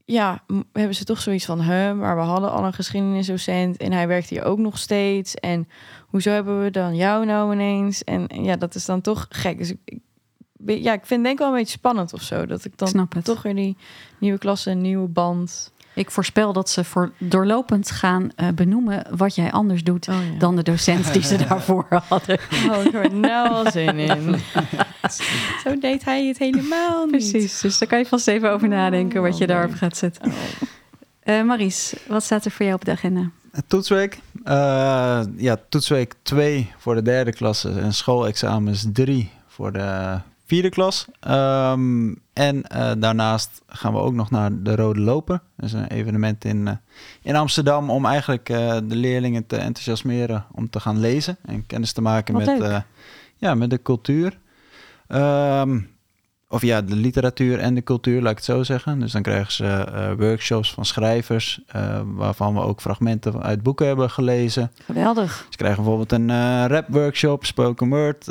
[0.04, 1.60] ja, hebben ze toch zoiets van...
[1.60, 5.34] Huh, maar we hadden al een geschiedenisdocent en hij werkt hier ook nog steeds.
[5.34, 5.68] En
[6.06, 8.04] hoezo hebben we dan jou nou ineens?
[8.04, 9.58] En en ja, dat is dan toch gek.
[9.58, 9.98] Dus ik,
[10.66, 12.46] ja, ik vind het denk ik wel een beetje spannend of zo.
[12.46, 13.76] Dat ik dan toch weer die
[14.18, 15.72] nieuwe klasse, een nieuwe band...
[15.94, 20.38] Ik voorspel dat ze voor doorlopend gaan eh, benoemen wat jij anders doet Oh, ja.
[20.38, 22.38] dan de docent die ze daarvoor hadden.
[22.70, 24.34] Oh, ik heb er nou al zin in.
[25.64, 27.10] Zo deed hij het helemaal niet.
[27.30, 29.78] Precies, dus daar kan je vast even over nadenken wat je Oh, daarop nee.
[29.78, 30.24] gaat zetten.
[30.26, 30.32] Oh.
[31.20, 33.30] Eh Maries, wat staat er voor jou op de agenda?
[33.66, 34.18] Toetsweek.
[34.44, 41.06] Eh, ja, toetsweek 2 voor de derde klasse en schoolexamens 3 voor de vierde klas.
[41.20, 45.40] Ehm, en eh, daarnaast gaan we ook nog naar de Rode Loper.
[45.56, 46.74] Dat is een evenement in, eh,
[47.22, 51.92] in Amsterdam om eigenlijk eh, de leerlingen te enthousiasmeren om te gaan lezen en kennis
[51.92, 52.84] te maken Wat met,
[53.36, 54.38] ja, met de cultuur.
[55.06, 55.80] Ehm,
[56.54, 59.00] of ja, de literatuur en de cultuur, laat ik het zo zeggen.
[59.00, 63.86] Dus dan krijgen ze eh, workshops van schrijvers, eh, waarvan we ook fragmenten uit boeken
[63.86, 64.72] hebben gelezen.
[64.84, 65.46] Geweldig.
[65.50, 68.24] Ze krijgen bijvoorbeeld een eh rap workshop, spoken word,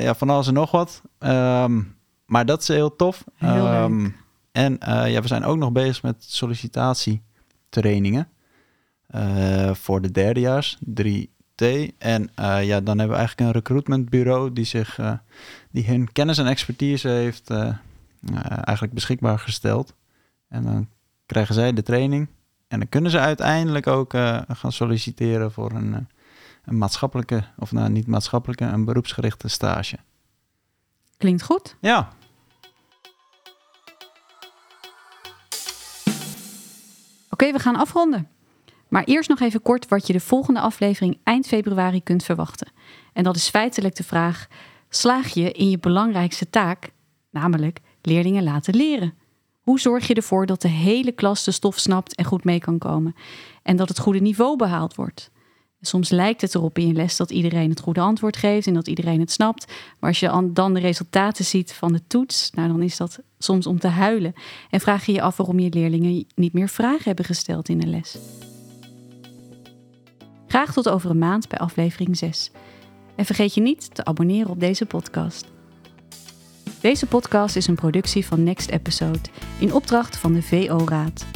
[0.00, 1.02] ja, van alles en nog wat.
[1.18, 1.80] Ehm,
[2.26, 3.24] maar dat is heel tof.
[3.34, 4.12] Heel Ehm, leuk.
[4.52, 4.78] En
[5.10, 8.28] ja, we zijn ook nog bezig met sollicitatietrainingen
[9.72, 11.37] voor de derdejaars, 3T.
[11.98, 15.12] En eh, ja, dan hebben we eigenlijk een recruitmentbureau die zich, eh,
[15.70, 17.74] die hun kennis en expertise heeft eh,
[18.44, 19.94] eigenlijk beschikbaar gesteld.
[20.48, 20.88] En dan
[21.26, 22.28] krijgen zij de training.
[22.68, 24.12] En dan kunnen ze uiteindelijk ook
[24.48, 26.08] gaan solliciteren voor een,
[26.64, 29.98] een maatschappelijke, of nou niet maatschappelijke, een beroepsgerichte stage.
[31.16, 31.76] Klinkt goed.
[31.80, 32.08] Ja,
[37.30, 38.28] Oké, we gaan afronden.
[38.88, 42.72] Maar eerst nog even kort wat je de volgende aflevering eind februari kunt verwachten.
[43.12, 44.46] En dat is feitelijk de vraag:
[44.88, 46.92] slaag je in je belangrijkste taak,
[47.30, 49.14] namelijk leerlingen laten leren?
[49.60, 52.78] Hoe zorg je ervoor dat de hele klas de stof snapt en goed mee kan
[52.78, 53.14] komen?
[53.62, 55.30] En dat het goede niveau behaald wordt?
[55.80, 58.88] Soms lijkt het erop in je les dat iedereen het goede antwoord geeft en dat
[58.88, 59.72] iedereen het snapt.
[59.98, 63.18] Maar als je an- dan de resultaten ziet van de toets, nou dan is dat
[63.38, 64.34] soms om te huilen.
[64.70, 67.86] En vraag je je af waarom je leerlingen niet meer vragen hebben gesteld in de
[67.86, 68.18] les.
[70.48, 72.50] Graag tot over een maand bij aflevering 6.
[73.16, 75.46] En vergeet je niet te abonneren op deze podcast.
[76.80, 79.28] Deze podcast is een productie van Next Episode
[79.58, 81.26] in opdracht van de VO-raad.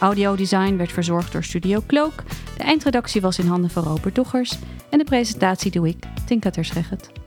[0.00, 2.22] Audiodesign werd verzorgd door Studio Cloak.
[2.56, 4.58] De eindredactie was in handen van Robert Doggers.
[4.90, 7.19] En de presentatie doe ik, Tinka Terschegget.